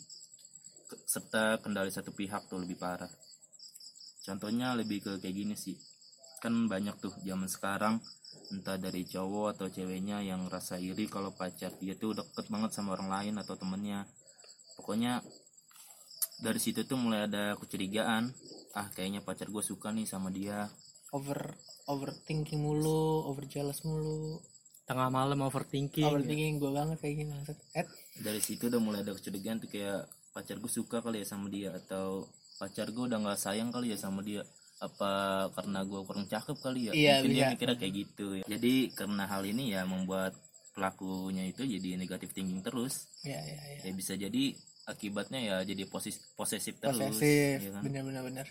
serta 1.08 1.64
kendali 1.64 1.88
satu 1.88 2.12
pihak 2.12 2.52
tuh 2.52 2.60
lebih 2.60 2.76
parah. 2.76 3.08
Contohnya 4.28 4.76
lebih 4.76 5.00
ke 5.00 5.24
kayak 5.24 5.36
gini 5.40 5.56
sih, 5.56 5.80
kan 6.44 6.68
banyak 6.68 7.00
tuh 7.00 7.16
zaman 7.24 7.48
sekarang 7.48 8.04
entah 8.52 8.76
dari 8.76 9.08
cowok 9.08 9.56
atau 9.56 9.72
ceweknya 9.72 10.20
yang 10.20 10.52
rasa 10.52 10.76
iri 10.76 11.08
kalau 11.08 11.32
pacar 11.32 11.72
dia 11.80 11.96
tuh 11.96 12.20
deket 12.20 12.52
banget 12.52 12.76
sama 12.76 13.00
orang 13.00 13.08
lain 13.08 13.40
atau 13.40 13.56
temennya. 13.56 14.04
Pokoknya 14.76 15.24
dari 16.44 16.60
situ 16.60 16.84
tuh 16.84 17.00
mulai 17.00 17.32
ada 17.32 17.56
kecurigaan, 17.56 18.36
ah 18.76 18.92
kayaknya 18.92 19.24
pacar 19.24 19.48
gue 19.48 19.64
suka 19.64 19.96
nih 19.96 20.04
sama 20.04 20.28
dia. 20.28 20.68
over 21.16 21.56
overthinking 21.88 22.60
mulu 22.60 23.32
over 23.32 23.48
jealous 23.48 23.86
mulu 23.88 24.44
tengah 24.84 25.08
malam 25.08 25.40
overthinking. 25.48 26.08
Overthinking 26.08 26.60
gue 26.60 26.72
banget 26.72 26.98
kayak 27.00 27.16
gini 27.24 27.32
maksud. 27.32 27.58
Ed? 27.76 27.88
Dari 28.20 28.42
situ 28.44 28.68
udah 28.68 28.82
mulai 28.84 29.00
ada 29.02 29.16
kecurigaan 29.16 29.64
tuh 29.64 29.72
kayak 29.72 30.08
pacar 30.36 30.60
gue 30.60 30.72
suka 30.72 31.00
kali 31.00 31.24
ya 31.24 31.28
sama 31.28 31.48
dia 31.48 31.72
atau 31.72 32.28
pacar 32.60 32.92
gue 32.92 33.04
udah 33.08 33.20
nggak 33.22 33.40
sayang 33.40 33.72
kali 33.72 33.96
ya 33.96 33.98
sama 33.98 34.20
dia. 34.26 34.44
Apa 34.84 35.48
karena 35.56 35.88
gue 35.88 36.00
kurang 36.04 36.28
cakep 36.28 36.58
kali 36.60 36.92
ya? 36.92 36.94
Iya, 36.94 37.14
mungkin 37.24 37.32
dia 37.32 37.44
bisa. 37.48 37.52
mikirnya 37.56 37.78
kayak 37.80 37.94
gitu 37.96 38.28
ya. 38.42 38.44
jadi 38.44 38.74
karena 38.92 39.24
hal 39.30 39.44
ini 39.48 39.64
ya 39.72 39.88
membuat 39.88 40.36
pelakunya 40.74 41.48
itu 41.48 41.64
jadi 41.64 41.96
negatif 41.96 42.36
thinking 42.36 42.60
terus. 42.60 43.08
Ya 43.24 43.40
ya 43.40 43.62
ya 43.80 43.88
ya 43.88 43.92
bisa 43.96 44.20
jadi 44.20 44.58
akibatnya 44.84 45.40
ya 45.40 45.56
jadi 45.64 45.88
posis 45.88 46.20
posesif 46.36 46.76
terus 46.84 47.00
posesif 47.00 47.64
ya 47.64 47.72
kan? 47.72 47.82
bener 47.88 48.04
bener 48.04 48.24
bener. 48.28 48.48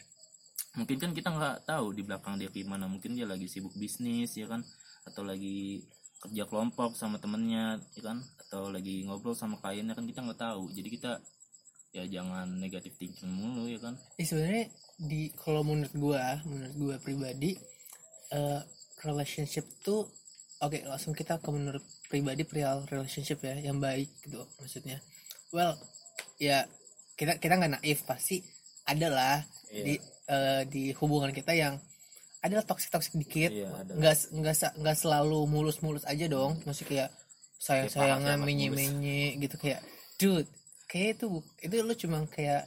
Mungkin 0.72 0.96
kan 0.96 1.10
kita 1.12 1.28
nggak 1.28 1.68
tahu 1.68 1.92
di 1.92 2.00
belakang 2.00 2.40
dia 2.40 2.48
gimana. 2.48 2.88
Mungkin 2.88 3.12
dia 3.12 3.28
lagi 3.28 3.44
sibuk 3.44 3.76
bisnis 3.76 4.32
ya 4.32 4.48
kan? 4.48 4.64
Atau 5.04 5.28
lagi 5.28 5.84
kerja 6.22 6.46
kelompok 6.46 6.94
sama 6.94 7.18
temennya 7.18 7.82
ya 7.98 8.02
kan? 8.06 8.22
Atau 8.46 8.70
lagi 8.70 9.02
ngobrol 9.02 9.34
sama 9.34 9.58
kliennya 9.58 9.98
kan 9.98 10.06
kita 10.06 10.22
nggak 10.22 10.40
tahu. 10.40 10.70
Jadi 10.70 10.88
kita 10.88 11.18
ya 11.92 12.08
jangan 12.08 12.48
negatif 12.56 12.96
thinking 12.96 13.28
mulu 13.28 13.68
ya 13.68 13.82
kan? 13.82 13.98
Eh, 14.16 14.24
sebenarnya 14.24 14.70
di 14.96 15.28
kalau 15.36 15.66
menurut 15.66 15.92
gua 15.98 16.40
menurut 16.46 16.74
gua 16.78 16.96
pribadi 17.02 17.58
eh, 18.32 18.60
relationship 19.04 19.66
tuh 19.82 20.06
oke 20.62 20.78
langsung 20.86 21.12
kita 21.12 21.42
ke 21.42 21.50
menurut 21.50 21.82
pribadi 22.06 22.46
perihal 22.46 22.86
relationship 22.86 23.42
ya 23.42 23.58
yang 23.58 23.82
baik 23.82 24.08
gitu 24.24 24.46
maksudnya. 24.62 25.02
Well 25.50 25.76
ya 26.38 26.64
kita 27.18 27.36
kita 27.42 27.60
nggak 27.60 27.82
naif 27.82 28.06
pasti 28.08 28.40
adalah 28.86 29.42
Iya. 29.72 29.84
di 29.88 29.94
eh, 30.28 30.62
di 30.68 30.82
hubungan 31.00 31.32
kita 31.32 31.56
yang 31.56 31.80
adalah 32.42 32.66
toxic 32.66 32.90
toxic 32.90 33.14
dikit. 33.14 33.50
Iya, 33.50 33.70
nggak 34.34 34.54
nggak 34.76 34.96
selalu 34.98 35.46
mulus 35.46 35.78
mulus 35.78 36.02
aja 36.04 36.26
dong. 36.26 36.58
Masih 36.66 36.84
kayak 36.84 37.10
sayang 37.56 37.86
sayangan 37.88 38.42
menye 38.42 38.68
menye 38.68 39.38
gitu 39.38 39.54
kayak 39.54 39.78
dude 40.18 40.50
kayak 40.90 41.14
itu 41.14 41.26
itu 41.62 41.74
lu 41.78 41.94
cuma 41.94 42.26
kayak 42.26 42.66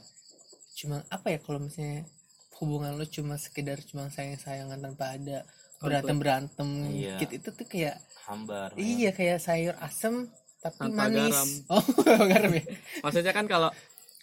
cuma 0.72 1.04
apa 1.12 1.36
ya 1.36 1.38
kalau 1.38 1.60
misalnya 1.60 2.08
hubungan 2.56 2.96
lu 2.96 3.04
cuma 3.04 3.36
sekedar 3.36 3.76
cuma 3.84 4.08
sayang 4.08 4.40
sayangan 4.40 4.80
tanpa 4.80 5.12
ada 5.12 5.44
berantem 5.76 6.16
berantem 6.16 6.68
Iya. 6.88 7.20
gitu 7.20 7.32
itu 7.36 7.48
tuh 7.52 7.66
kayak 7.68 8.00
hambar 8.24 8.72
ya. 8.72 8.80
iya 8.80 9.10
kayak 9.12 9.38
sayur 9.38 9.76
asem 9.84 10.32
tapi 10.64 10.80
Tanpa 10.80 10.96
manis. 11.06 11.28
garam. 11.36 11.50
oh 11.76 11.84
garam 12.26 12.52
ya? 12.56 12.64
Maksudnya 13.04 13.32
kan 13.36 13.44
kalau 13.44 13.70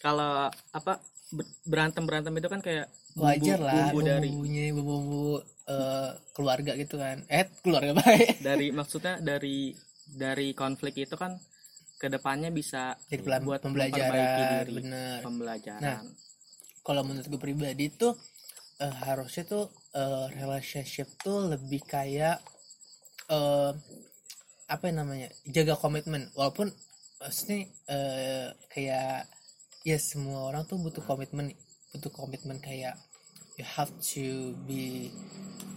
kalau 0.01 0.49
apa 0.73 0.93
berantem 1.63 2.03
berantem 2.03 2.33
itu 2.33 2.49
kan 2.49 2.59
kayak 2.59 2.89
bumbu, 3.13 3.25
wajar 3.29 3.59
lah 3.61 3.89
bumbu 3.93 3.99
dari 4.01 4.29
bumbunya 4.29 4.63
bumbu 4.73 4.93
bumbu 4.97 5.27
eh, 5.69 6.11
keluarga 6.33 6.71
gitu 6.75 6.95
kan. 6.97 7.17
Eh 7.29 7.45
keluarga 7.61 7.93
baik 8.01 8.41
dari 8.41 8.67
maksudnya 8.73 9.21
dari 9.21 9.73
dari 10.03 10.51
konflik 10.53 10.97
itu 10.99 11.15
kan 11.15 11.37
ke 11.97 12.11
depannya 12.11 12.51
bisa 12.51 12.99
jadi 13.07 13.23
pelan 13.23 13.43
buat 13.47 13.63
pembelajaran 13.63 14.67
diri. 14.67 14.73
bener. 14.83 15.19
Pembelajaran. 15.23 15.79
Nah, 15.79 15.99
kalau 16.83 17.01
menurut 17.07 17.31
gue 17.31 17.39
pribadi 17.39 17.87
tuh 17.95 18.11
eh, 18.83 18.95
harusnya 19.07 19.47
tuh 19.47 19.71
eh, 19.95 20.27
relationship 20.35 21.07
tuh 21.21 21.47
lebih 21.47 21.79
kayak 21.87 22.43
eh 23.31 23.71
apa 24.67 24.83
yang 24.89 25.05
namanya 25.05 25.29
jaga 25.47 25.79
komitmen. 25.79 26.27
Walaupun 26.35 26.67
maksudnya 27.23 27.71
eh, 27.87 28.51
kayak 28.67 29.31
ya 29.87 29.97
semua 29.99 30.51
orang 30.51 30.67
tuh 30.67 30.79
butuh 30.79 31.03
komitmen 31.03 31.55
butuh 31.93 32.09
komitmen 32.09 32.57
kayak 32.57 32.97
you 33.55 33.63
have 33.63 33.93
to 34.01 34.57
be 34.65 35.13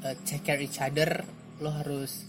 uh, 0.00 0.16
take 0.24 0.42
care 0.48 0.58
each 0.58 0.80
other. 0.80 1.22
Lo 1.60 1.68
harus 1.68 2.24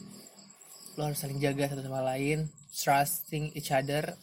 lo 0.99 1.07
harus 1.07 1.19
saling 1.23 1.39
jaga 1.39 1.71
satu 1.71 1.87
sama 1.87 2.03
lain. 2.03 2.51
Trusting 2.75 3.55
each 3.55 3.71
other. 3.71 4.13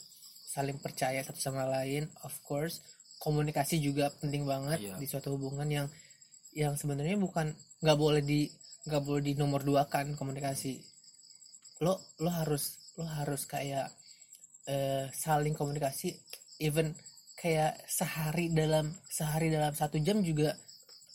Saling 0.53 0.79
percaya 0.79 1.24
satu 1.24 1.40
sama 1.40 1.64
lain 1.64 2.07
of 2.22 2.37
course. 2.44 2.85
Komunikasi 3.18 3.81
juga 3.81 4.12
penting 4.20 4.44
banget 4.44 4.85
Iya. 4.85 5.00
di 5.00 5.07
suatu 5.09 5.33
hubungan 5.33 5.64
yang 5.66 5.87
yang 6.53 6.77
sebenarnya 6.77 7.16
bukan 7.16 7.57
nggak 7.81 7.98
boleh 7.98 8.20
di 8.20 8.46
nggak 8.85 9.00
boleh 9.03 9.22
di 9.24 9.33
nomor 9.35 9.64
dua 9.64 9.88
kan 9.88 10.12
komunikasi. 10.12 10.77
Lo 11.81 11.96
lo 12.20 12.29
harus 12.31 12.92
lo 13.00 13.09
harus 13.09 13.48
kayak 13.48 13.88
eh, 14.68 15.09
saling 15.11 15.57
komunikasi 15.57 16.12
even 16.61 16.92
kayak 17.44 17.76
sehari 17.85 18.48
dalam 18.48 18.88
sehari 19.04 19.52
dalam 19.52 19.76
satu 19.76 20.00
jam 20.00 20.24
juga 20.24 20.57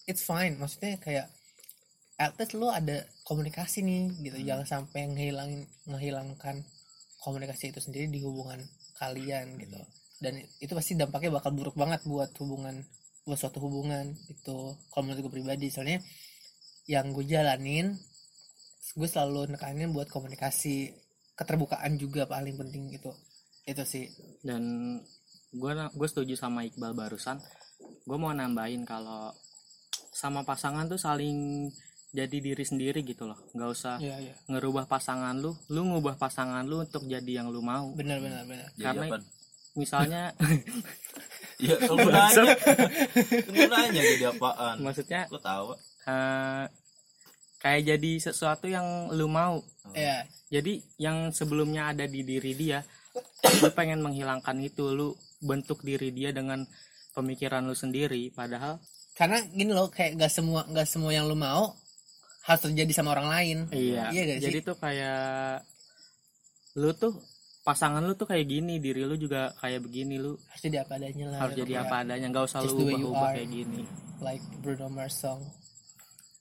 it's 0.06 0.22
fine. 0.22 0.62
Maksudnya 0.62 1.02
kayak 1.02 1.26
at 2.22 2.38
least 2.38 2.54
lo 2.54 2.70
ada 2.70 3.02
komunikasi 3.26 3.82
nih 3.82 4.14
gitu. 4.22 4.38
Hmm. 4.38 4.46
jangan 4.46 4.68
sampai 4.68 5.10
ngehilangin 5.10 5.66
ngehilangkan 5.90 6.62
komunikasi 7.26 7.74
itu 7.74 7.82
sendiri 7.82 8.06
di 8.14 8.22
hubungan 8.22 8.62
kalian 9.02 9.58
gitu. 9.58 9.80
Hmm. 9.80 9.90
dan 10.20 10.34
itu 10.60 10.72
pasti 10.76 11.00
dampaknya 11.00 11.40
bakal 11.40 11.56
buruk 11.56 11.80
banget 11.80 12.04
buat 12.04 12.28
hubungan 12.44 12.84
buat 13.24 13.40
suatu 13.40 13.64
hubungan 13.64 14.12
itu 14.28 14.76
kalau 14.92 15.04
menurut 15.08 15.32
gue 15.32 15.34
pribadi 15.40 15.72
soalnya 15.72 16.04
yang 16.92 17.16
gue 17.16 17.24
jalanin 17.24 17.96
gue 19.00 19.08
selalu 19.08 19.56
nekanin 19.56 19.96
buat 19.96 20.12
komunikasi 20.12 20.92
keterbukaan 21.40 21.96
juga 21.96 22.28
paling 22.28 22.60
penting 22.60 22.92
gitu. 22.92 23.16
Itu 23.64 23.88
sih. 23.88 24.12
Dan 24.44 24.98
gue 25.50 25.72
gue 25.74 26.08
setuju 26.08 26.34
sama 26.38 26.66
Iqbal 26.66 26.94
barusan. 26.94 27.42
Gue 28.06 28.18
mau 28.18 28.34
nambahin 28.34 28.86
kalau 28.86 29.34
sama 30.14 30.44
pasangan 30.44 30.86
tuh 30.90 31.00
saling 31.00 31.70
jadi 32.10 32.38
diri 32.42 32.66
sendiri 32.66 33.06
gitu 33.06 33.30
loh. 33.30 33.38
Nggak 33.54 33.70
usah 33.70 33.96
iya 34.02 34.18
iya. 34.18 34.34
ngerubah 34.50 34.90
pasangan 34.90 35.38
lu 35.38 35.54
lu 35.70 35.86
ngubah 35.86 36.18
pasangan 36.18 36.66
lu 36.66 36.82
untuk 36.82 37.06
jadi 37.06 37.42
yang 37.42 37.54
lu 37.54 37.62
mau. 37.62 37.94
Benar 37.94 38.18
benar 38.22 38.46
benar. 38.46 38.70
Jadi 38.76 38.86
Karena- 38.86 39.08
apa? 39.10 39.18
misalnya 39.78 40.24
ya 41.66 41.76
kalau 41.78 42.10
nanya. 42.10 42.44
Nanya 43.70 44.02
jadi 44.02 44.26
apaan? 44.34 44.76
Maksudnya 44.82 45.30
gue 45.30 45.42
tahu? 45.42 45.78
eh, 46.10 46.66
kayak 47.62 47.82
jadi 47.86 48.12
sesuatu 48.18 48.66
yang 48.66 49.14
lu 49.14 49.30
mau. 49.30 49.62
Ya 49.94 50.26
jadi 50.50 50.82
yang 50.98 51.30
sebelumnya 51.30 51.94
ada 51.94 52.10
di 52.10 52.26
diri 52.26 52.58
dia 52.58 52.82
lu 53.62 53.70
pengen 53.74 54.02
menghilangkan 54.02 54.58
itu 54.62 54.94
lu 54.94 55.14
bentuk 55.40 55.82
diri 55.82 56.12
dia 56.12 56.30
dengan 56.32 56.64
pemikiran 57.12 57.64
lu 57.64 57.74
sendiri. 57.74 58.32
Padahal 58.32 58.80
karena 59.16 59.44
gini 59.44 59.72
loh 59.72 59.92
kayak 59.92 60.16
gak 60.16 60.32
semua 60.32 60.64
gak 60.72 60.88
semua 60.88 61.12
yang 61.12 61.28
lu 61.28 61.36
mau 61.36 61.76
harus 62.48 62.62
terjadi 62.64 62.92
sama 62.96 63.12
orang 63.16 63.28
lain. 63.28 63.58
Iya. 63.72 64.12
Iya 64.12 64.22
gak 64.26 64.40
sih? 64.40 64.46
jadi 64.48 64.58
tuh 64.64 64.78
kayak 64.80 65.64
lu 66.80 66.92
tuh 66.96 67.14
pasangan 67.60 68.00
lu 68.02 68.16
tuh 68.16 68.26
kayak 68.26 68.48
gini 68.48 68.80
diri 68.80 69.04
lu 69.04 69.14
juga 69.14 69.52
kayak 69.60 69.84
begini 69.84 70.16
lu 70.18 70.34
harus 70.48 70.62
jadi 70.64 70.88
apa 70.88 70.96
adanya 70.98 71.26
lah 71.30 71.40
harus 71.44 71.56
jadi 71.60 71.74
apa 71.84 71.96
adanya. 72.08 72.28
Nggak 72.32 72.46
usah 72.48 72.60
Just 72.64 72.76
lu 72.78 72.84
ubah-ubah 72.88 73.28
are. 73.28 73.36
kayak 73.36 73.50
gini. 73.52 73.82
Like 74.24 74.44
Bruno 74.64 74.88
Mars 74.88 75.16
song. 75.20 75.42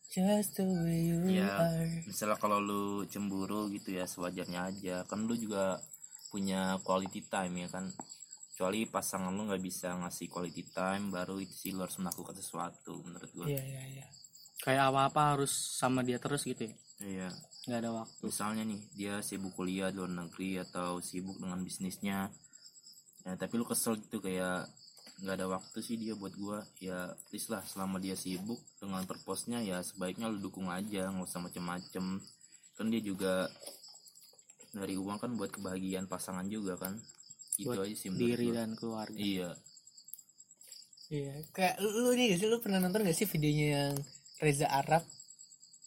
Just 0.09 0.57
the 0.57 0.65
way 0.65 1.13
you 1.13 1.21
Ya. 1.29 1.47
are. 1.53 1.85
Misalnya 2.09 2.39
kalau 2.41 2.59
lu 2.59 3.05
cemburu 3.07 3.69
gitu 3.69 3.93
ya 3.93 4.09
sewajarnya 4.09 4.73
aja. 4.73 4.97
Kan 5.05 5.29
lu 5.29 5.37
juga 5.37 5.79
punya 6.33 6.81
quality 6.81 7.25
time 7.29 7.65
ya 7.65 7.69
kan 7.69 7.89
kecuali 8.59 8.91
pasangan 8.91 9.31
lu 9.31 9.47
nggak 9.47 9.63
bisa 9.63 9.95
ngasih 10.03 10.27
quality 10.27 10.75
time 10.75 11.15
baru 11.15 11.39
itu 11.39 11.55
sih 11.55 11.71
lu 11.71 11.87
harus 11.87 11.95
melakukan 12.03 12.35
sesuatu 12.35 13.07
menurut 13.07 13.31
gue 13.31 13.55
iya 13.55 13.63
iya 13.63 13.85
iya. 13.87 14.07
Kayak 14.59 14.91
apa-apa 14.91 15.39
harus 15.39 15.55
sama 15.79 16.03
dia 16.03 16.19
terus 16.19 16.43
gitu 16.43 16.67
ya? 16.67 16.75
Iya. 16.99 17.31
Nggak 17.71 17.79
ada 17.79 17.91
waktu. 18.03 18.23
Misalnya 18.27 18.63
nih 18.67 18.81
dia 18.91 19.15
sibuk 19.23 19.55
kuliah 19.55 19.95
di 19.95 20.03
luar 20.03 20.11
negeri 20.11 20.59
atau 20.59 20.99
sibuk 20.99 21.39
dengan 21.39 21.63
bisnisnya. 21.63 22.27
Ya 23.23 23.39
tapi 23.39 23.55
lu 23.55 23.63
kesel 23.63 24.03
gitu 24.03 24.19
kayak 24.19 24.67
nggak 25.23 25.35
ada 25.39 25.47
waktu 25.47 25.79
sih 25.79 25.95
dia 25.95 26.19
buat 26.19 26.35
gua. 26.35 26.67
Ya 26.83 27.15
please 27.31 27.47
lah 27.47 27.63
selama 27.63 28.03
dia 28.03 28.19
sibuk 28.19 28.59
dengan 28.83 29.07
purpose-nya 29.07 29.63
ya 29.63 29.79
sebaiknya 29.87 30.27
lu 30.27 30.43
dukung 30.43 30.67
aja 30.75 31.07
nggak 31.07 31.31
usah 31.31 31.39
macem-macem. 31.39 32.19
Kan 32.75 32.87
dia 32.91 32.99
juga 32.99 33.47
dari 34.75 34.99
uang 34.99 35.23
kan 35.23 35.39
buat 35.39 35.55
kebahagiaan 35.55 36.11
pasangan 36.11 36.51
juga 36.51 36.75
kan 36.75 36.99
itu 37.59 37.67
Buat 37.67 37.83
aja 37.83 37.97
sih 37.99 38.09
menurut 38.15 38.23
diri 38.23 38.47
gua. 38.47 38.55
dan 38.55 38.71
keluarga. 38.79 39.19
Iya. 39.19 39.51
Iya 41.09 41.35
kayak 41.51 41.75
lu, 41.83 41.89
lu 42.07 42.11
nih 42.15 42.25
gak 42.33 42.39
sih? 42.39 42.47
Lu 42.47 42.59
pernah 42.63 42.79
nonton 42.79 43.03
gak 43.03 43.19
sih 43.19 43.27
videonya 43.27 43.67
yang 43.67 43.95
Reza 44.39 44.67
Arab? 44.71 45.03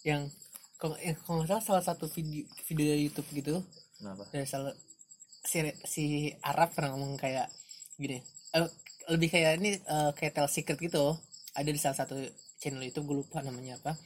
Yang 0.04 0.36
kalau 0.76 0.98
eh, 0.98 1.14
kalau 1.14 1.40
nggak 1.40 1.48
salah 1.48 1.64
salah 1.64 1.84
satu 1.86 2.10
video 2.10 2.44
video 2.68 2.84
dari 2.92 3.02
YouTube 3.08 3.28
gitu. 3.32 3.54
Kenapa? 3.96 4.26
Dari 4.34 4.44
salah 4.44 4.74
si 5.46 5.62
si 5.86 6.04
Arab 6.44 6.74
pernah 6.76 6.92
ngomong 6.92 7.16
kayak 7.16 7.48
gini. 7.96 8.18
Eh, 8.52 8.68
lebih 9.08 9.32
kayak 9.32 9.62
ini 9.62 9.78
eh, 9.78 10.10
kayak 10.12 10.32
tell 10.36 10.50
secret 10.50 10.76
gitu. 10.76 11.16
Ada 11.56 11.70
di 11.70 11.80
salah 11.80 11.96
satu 11.96 12.18
channel 12.60 12.82
YouTube 12.84 13.06
gue 13.08 13.16
lupa 13.24 13.40
namanya 13.40 13.78
apa. 13.80 13.96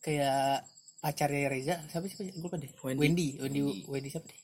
Kayak 0.00 0.64
pacarnya 1.02 1.50
Reza 1.52 1.74
siapa 1.90 2.06
sih? 2.08 2.16
Gue 2.32 2.48
lupa 2.48 2.56
deh. 2.56 2.70
Wendy. 2.80 3.02
Wendy 3.02 3.28
Wendy 3.42 3.60
Wendy. 3.60 3.82
Wendy, 3.90 4.08
siapa 4.08 4.24
deh 4.30 4.40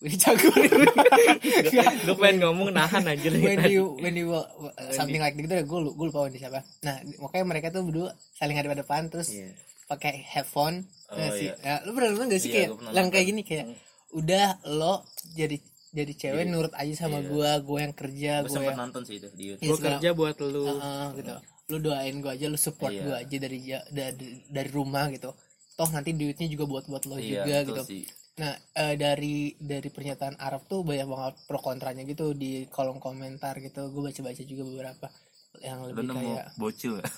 Wendy 0.00 0.16
Cagur 0.16 0.52
gue 0.56 2.16
pengen 2.16 2.36
ngomong 2.40 2.72
nahan 2.72 3.04
aja 3.04 3.26
nih 3.28 3.42
Wendy 3.42 3.74
Wendy 4.00 4.22
wa- 4.24 4.48
wa- 4.56 4.72
something 4.90 5.20
like 5.20 5.36
gitu 5.36 5.52
gue 5.52 5.62
gue 5.86 6.06
lupa 6.06 6.24
Wendy 6.24 6.40
siapa. 6.40 6.64
Nah 6.80 6.96
makanya 7.20 7.44
mereka 7.46 7.66
tuh 7.68 7.84
berdua 7.84 8.08
saling 8.32 8.56
ada 8.56 8.72
depan 8.74 9.06
terus 9.06 9.28
Iya. 9.30 9.52
pakai 9.86 10.24
headphone 10.24 10.88
Oh, 11.10 11.18
sih 11.34 11.50
iya. 11.50 11.54
ya, 11.58 11.74
lu 11.84 11.92
pernah 11.92 12.14
nonton 12.14 12.30
gak 12.30 12.38
sih 12.38 12.48
Iya, 12.48 12.70
kayak 12.70 12.94
yang 12.94 13.06
kayak 13.10 13.26
gini 13.26 13.42
kayak 13.42 13.66
udah 14.12 14.46
lo 14.70 15.02
jadi 15.34 15.58
jadi 15.90 16.12
cewek 16.14 16.44
Iya. 16.44 16.48
nurut 16.48 16.72
aja 16.72 16.94
sama 16.96 17.18
Iya. 17.18 17.26
gua 17.26 17.50
gua 17.60 17.78
yang 17.82 17.92
kerja 17.92 18.32
gue 18.40 18.56
yang 18.56 18.78
nonton 18.78 19.02
sih 19.02 19.18
itu 19.18 19.28
di 19.34 19.44
YouTube. 19.52 19.60
Iya, 19.60 19.70
gue 19.70 19.80
kerja 19.84 20.08
buat 20.14 20.36
lu. 20.40 20.62
Heeh, 20.64 21.06
gitu. 21.18 21.34
Lu 21.66 21.76
doain 21.78 22.14
gua 22.18 22.32
aja 22.32 22.46
lu 22.46 22.56
support 22.56 22.88
Iya. 22.88 23.02
gua 23.02 23.16
aja 23.20 23.36
dari 23.36 23.58
dari 23.90 24.14
dari 24.46 24.70
rumah 24.70 25.10
gitu. 25.10 25.34
Toh 25.74 25.88
nanti 25.90 26.12
duitnya 26.12 26.46
juga 26.46 26.64
buat 26.64 26.84
buat 26.86 27.02
lo 27.04 27.16
iya 27.16 27.42
juga 27.42 27.58
gitu. 27.66 27.82
sih 27.84 28.02
nah 28.40 28.56
eh, 28.56 28.96
dari 28.96 29.52
dari 29.60 29.92
pernyataan 29.92 30.40
Arab 30.40 30.64
tuh 30.64 30.80
banyak 30.80 31.04
banget 31.04 31.34
pro 31.44 31.60
kontranya 31.60 32.00
gitu 32.08 32.32
di 32.32 32.64
kolom 32.72 32.96
komentar 32.96 33.60
gitu. 33.60 33.92
Gue 33.92 34.08
baca 34.08 34.20
baca 34.24 34.42
juga 34.48 34.62
beberapa 34.64 35.06
yang 35.60 35.84
lu 35.84 35.92
lebih 35.92 36.08
nemu 36.08 36.16
kayak 36.16 36.46
bocil 36.56 36.92
ya 37.02 37.08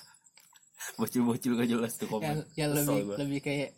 bocil 0.98 1.22
bocil 1.22 1.52
gak 1.54 1.70
jelas 1.70 1.92
tuh 1.94 2.10
komen. 2.10 2.26
Yang, 2.26 2.38
yang 2.58 2.70
lebih 2.74 3.00
gua. 3.06 3.16
lebih 3.22 3.38
kayak 3.38 3.70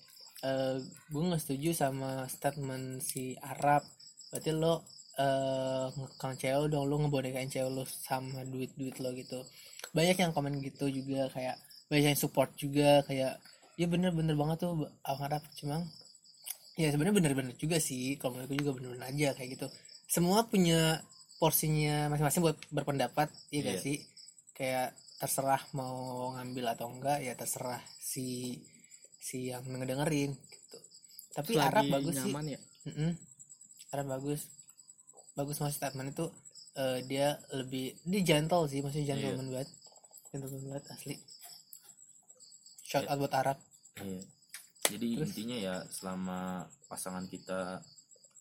eh 0.45 0.77
gue 1.13 1.23
nggak 1.25 1.43
setuju 1.45 1.71
sama 1.77 2.25
statement 2.33 3.05
si 3.05 3.37
Arab. 3.45 3.85
Berarti 4.33 4.51
lo 4.57 4.89
eh 5.21 5.87
ngekang 5.93 6.35
cewek 6.41 6.73
dong 6.73 6.89
lo 6.89 6.97
ngebonekain 7.05 7.53
cewek 7.53 7.69
lo 7.69 7.85
sama 7.85 8.41
duit 8.49 8.73
duit 8.81 8.97
lo 9.05 9.13
gitu. 9.13 9.45
Banyak 9.93 10.17
yang 10.17 10.33
komen 10.33 10.65
gitu 10.65 10.89
juga 10.89 11.29
kayak 11.29 11.61
banyak 11.93 12.17
yang 12.17 12.19
support 12.19 12.57
juga 12.57 13.05
kayak 13.05 13.37
ya 13.77 13.87
bener-bener 13.91 14.33
banget 14.33 14.65
tuh 14.65 14.89
Arab. 15.05 15.45
Cuma 15.61 15.85
ya 16.75 16.91
sebenarnya 16.91 17.15
bener-bener 17.15 17.55
juga 17.55 17.79
sih 17.79 18.19
kalau 18.19 18.35
menurut 18.35 18.51
juga 18.53 18.73
bener-bener 18.75 19.07
aja 19.07 19.29
kayak 19.33 19.51
gitu 19.55 19.67
semua 20.05 20.45
punya 20.45 20.99
porsinya 21.39 22.09
masing-masing 22.09 22.43
buat 22.43 22.59
berpendapat 22.71 23.29
iya 23.51 23.63
gak 23.65 23.75
Iya. 23.75 23.83
sih 23.83 23.97
kayak 24.55 24.89
terserah 25.17 25.63
mau 25.73 25.95
ngambil 26.35 26.75
atau 26.75 26.91
enggak 26.91 27.19
ya 27.21 27.33
terserah 27.35 27.79
si 27.97 28.59
si 29.19 29.49
yang 29.49 29.63
ngedengerin 29.65 30.35
gitu 30.35 30.77
tapi 31.33 31.55
Selagi 31.55 31.69
Arab 31.71 31.85
bagus 31.91 32.15
sih 32.15 32.23
nyaman 32.27 32.47
ya 32.51 32.61
Mm-mm. 32.85 33.11
Arab 33.91 34.07
bagus 34.11 34.41
bagus 35.33 35.57
mas 35.59 35.75
statement 35.75 36.11
itu 36.11 36.27
eh, 36.75 36.99
dia 37.05 37.39
lebih 37.51 37.95
dia 38.03 38.21
gentle 38.21 38.67
sih 38.67 38.83
maksudnya 38.83 39.15
Iya. 39.15 39.31
gentleman 39.33 39.47
banget 39.55 39.71
gentleman 40.29 40.63
banget 40.69 40.85
asli 40.91 41.15
shout 42.83 43.05
Iya. 43.05 43.11
out 43.11 43.19
buat 43.21 43.35
Arab 43.35 43.59
Iya. 43.97 44.23
Jadi 44.85 45.16
Terus? 45.16 45.27
intinya 45.27 45.57
ya 45.57 45.75
selama 45.88 46.40
pasangan 46.87 47.25
kita 47.25 47.81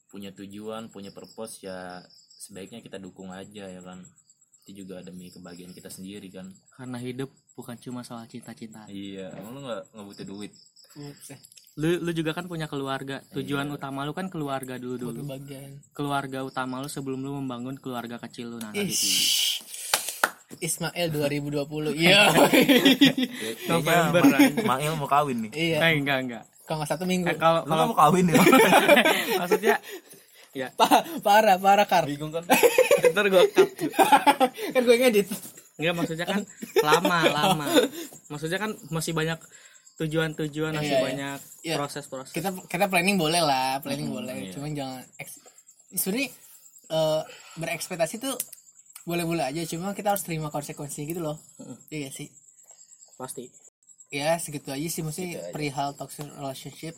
punya 0.08 0.30
tujuan, 0.32 0.92
punya 0.92 1.10
purpose 1.10 1.64
ya 1.64 2.04
sebaiknya 2.38 2.84
kita 2.84 3.00
dukung 3.00 3.32
aja 3.32 3.66
ya 3.66 3.82
kan. 3.82 4.04
Itu 4.64 4.84
juga 4.84 5.04
demi 5.04 5.28
kebahagiaan 5.28 5.72
kita 5.72 5.92
sendiri 5.92 6.28
kan. 6.30 6.48
karena 6.74 6.96
hidup 6.98 7.28
bukan 7.54 7.76
cuma 7.78 8.02
soal 8.02 8.24
cinta-cinta 8.26 8.88
Iya, 8.88 9.30
emang 9.36 9.54
lu 9.54 9.60
nggak 9.62 9.82
nggak 9.92 10.06
butuh 10.08 10.26
duit. 10.26 10.52
Eh, 10.96 11.14
lu 11.74 12.00
lu 12.00 12.12
juga 12.14 12.32
kan 12.32 12.46
punya 12.46 12.70
keluarga 12.70 13.20
tujuan 13.34 13.66
Iya. 13.66 13.76
utama 13.76 14.06
lu 14.06 14.14
kan 14.14 14.30
keluarga 14.30 14.78
dulu 14.78 14.96
dulu 15.10 15.22
keluarga 15.90 16.46
utama 16.46 16.78
lu 16.78 16.86
sebelum 16.86 17.18
lu 17.18 17.34
membangun 17.42 17.74
keluarga 17.82 18.22
kecil 18.22 18.54
lu 18.54 18.58
nanti 18.62 18.94
Ish. 18.94 19.53
Ismail 20.64 21.08
2020 21.60 21.92
iya. 21.94 22.32
November, 23.72 24.22
Kayaknya 24.24 24.64
Ma- 24.64 24.80
Mail 24.80 24.94
mau 24.96 25.06
kawin 25.06 25.38
nih. 25.44 25.52
iya. 25.54 25.78
Eh 25.84 25.94
enggak 25.96 26.18
enggak. 26.22 26.44
Kalau 26.64 26.80
nggak 26.80 26.90
satu 26.90 27.04
minggu. 27.04 27.28
Eh, 27.28 27.36
kalau 27.36 27.62
Lu 27.62 27.70
kalau 27.70 27.84
mau 27.92 27.98
kawin 27.98 28.26
ya? 28.26 28.40
maksudnya 29.42 29.76
ya 30.54 30.68
Pa- 30.72 31.04
parah 31.20 31.58
parah 31.58 31.84
kar. 31.84 32.06
Bingung 32.06 32.32
kan? 32.32 32.48
ntar 33.06 33.26
gue 33.26 33.44
cut. 33.50 33.70
Kan 34.72 34.82
gue 34.82 34.96
ngedit. 34.98 35.28
Enggak 35.76 35.94
maksudnya 35.94 36.26
kan 36.26 36.42
lama 36.80 37.20
lama. 37.28 37.66
Maksudnya 38.30 38.58
kan 38.58 38.72
masih 38.88 39.12
banyak 39.12 39.36
tujuan-tujuan 39.96 40.74
masih 40.74 40.90
Iya, 40.90 40.98
iya. 40.98 41.04
banyak 41.04 41.40
Iya. 41.64 41.76
proses-proses. 41.76 42.32
Kita 42.32 42.50
kita 42.64 42.86
planning 42.88 43.14
boleh 43.16 43.40
lah 43.40 43.78
planning 43.78 44.08
Hmm, 44.08 44.18
boleh. 44.18 44.36
iya. 44.40 44.52
cuman 44.52 44.72
jangan 44.74 45.02
sebenarnya 45.92 46.30
eh, 46.90 47.22
berekspektasi 47.56 48.16
tuh 48.18 48.34
boleh-boleh 49.04 49.44
aja 49.44 49.62
cuma 49.66 49.92
kita 49.92 50.12
harus 50.12 50.24
terima 50.24 50.48
konsekuensinya 50.48 51.06
gitu 51.06 51.22
loh. 51.22 51.38
Iya 51.88 52.08
gak 52.08 52.16
sih? 52.16 52.28
Pasti. 53.14 53.52
Ya 54.08 54.38
segitu 54.38 54.70
aja 54.70 54.86
sih 54.86 55.02
mesti 55.02 55.24
Gitu 55.28 55.40
aja. 55.40 55.52
perihal 55.52 55.90
toxic 55.94 56.30
relationship. 56.32 56.96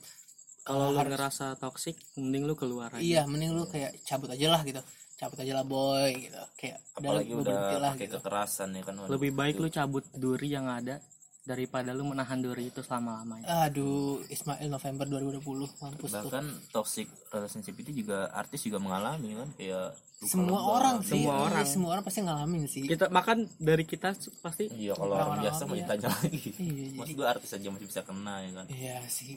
Kalau 0.61 0.91
lu 0.91 0.97
harus- 0.97 1.13
ngerasa 1.13 1.55
toxic 1.55 1.95
mending 2.15 2.43
lu 2.43 2.53
keluar 2.53 2.89
aja. 2.89 2.99
Iya 2.99 3.21
mending 3.23 3.51
lu 3.51 3.65
kayak 3.65 4.01
cabut 4.01 4.29
aja 4.29 4.47
lah 4.49 4.61
gitu. 4.61 4.81
Cabut 5.15 5.37
aja 5.37 5.53
lah 5.53 5.63
boy 5.63 6.11
gitu. 6.19 6.41
Kayak 6.55 6.77
udah 6.93 6.99
Apalagi 6.99 7.29
lu 7.29 7.35
udah 7.39 7.45
berhenti 7.47 7.75
lah 7.77 7.91
pakai 7.91 8.05
gitu. 8.05 8.17
kekerasan 8.19 8.69
ya 8.71 8.81
kan. 8.83 8.93
Lebih 9.07 9.31
baik 9.31 9.55
itu. 9.55 9.63
lu 9.63 9.69
cabut 9.69 10.03
duri 10.11 10.47
yang 10.49 10.67
ada 10.67 10.99
daripada 11.45 11.93
lu 11.93 12.09
menahan 12.09 12.41
duri 12.41 12.67
itu 12.67 12.81
selama-lamanya. 12.81 13.45
Aduh 13.63 14.17
Ismail 14.27 14.65
November 14.65 15.05
2020 15.05 15.45
mampus 15.77 16.09
tuh. 16.09 16.25
Bahkan 16.25 16.45
toxic 16.69 17.05
relationship 17.29 17.77
itu 17.77 17.91
juga 17.95 18.33
artis 18.33 18.65
juga 18.65 18.81
mengalami 18.81 19.37
kan 19.37 19.49
kayak 19.53 19.93
semua 20.17 20.57
orang 20.73 20.95
sih. 20.99 21.21
Semua 21.21 21.29
iya, 21.31 21.45
orang. 21.45 21.65
semua 21.69 21.89
orang 21.93 22.03
pasti 22.03 22.19
ngalamin 22.19 22.63
sih. 22.65 22.81
Kita 22.83 23.07
makan 23.07 23.45
dari 23.55 23.85
kita 23.85 24.17
pasti 24.41 24.73
iya 24.73 24.97
kalau 24.97 25.13
orang 25.13 25.37
Orang-orang 25.37 25.43
biasa 25.45 25.61
mau 25.63 25.75
iya. 25.75 25.81
ditanya 25.85 26.07
lagi. 26.09 26.49
Iya, 26.49 26.85
maksud 26.89 27.05
jadi- 27.05 27.13
gue 27.13 27.27
artis 27.29 27.51
aja 27.51 27.67
masih 27.69 27.87
bisa 27.87 28.01
kena 28.01 28.33
ya 28.39 28.51
kan? 28.51 28.65
Iya 28.67 28.97
sih. 29.05 29.33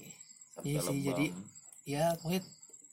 Sampai 0.49 0.65
Iya 0.67 0.81
sih, 0.81 0.89
lebam. 0.91 1.05
jadi- 1.05 1.33
ya 1.85 2.05
pokoknya 2.17 2.43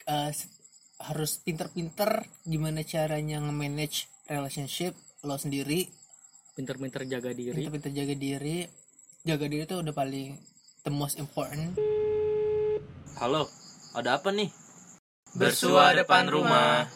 eh, 0.05 0.31
se- 0.31 0.51
harus 0.97 1.31
pinter-pinter 1.37 2.11
gimana 2.43 2.83
caranya 2.83 3.39
nge-manage 3.39 3.97
relationship 4.27 4.91
lo 5.21 5.35
sendiri. 5.35 5.87
pinter-pinter 6.51 7.03
jaga 7.05 7.31
diri. 7.31 7.51
Pinter-pinter 7.53 7.91
jaga 7.91 8.15
diri 8.15 8.63
jaga 9.25 9.49
diri 9.49 9.65
itu 9.65 9.81
udah 9.81 9.89
paling 9.89 10.37
the 10.85 10.93
most 10.93 11.17
important 11.17 11.73
halo 13.17 13.49
ada 13.97 14.21
apa 14.21 14.29
nih 14.29 14.53
Bersua 15.35 15.91
depan 15.91 16.31
rumah. 16.31 16.87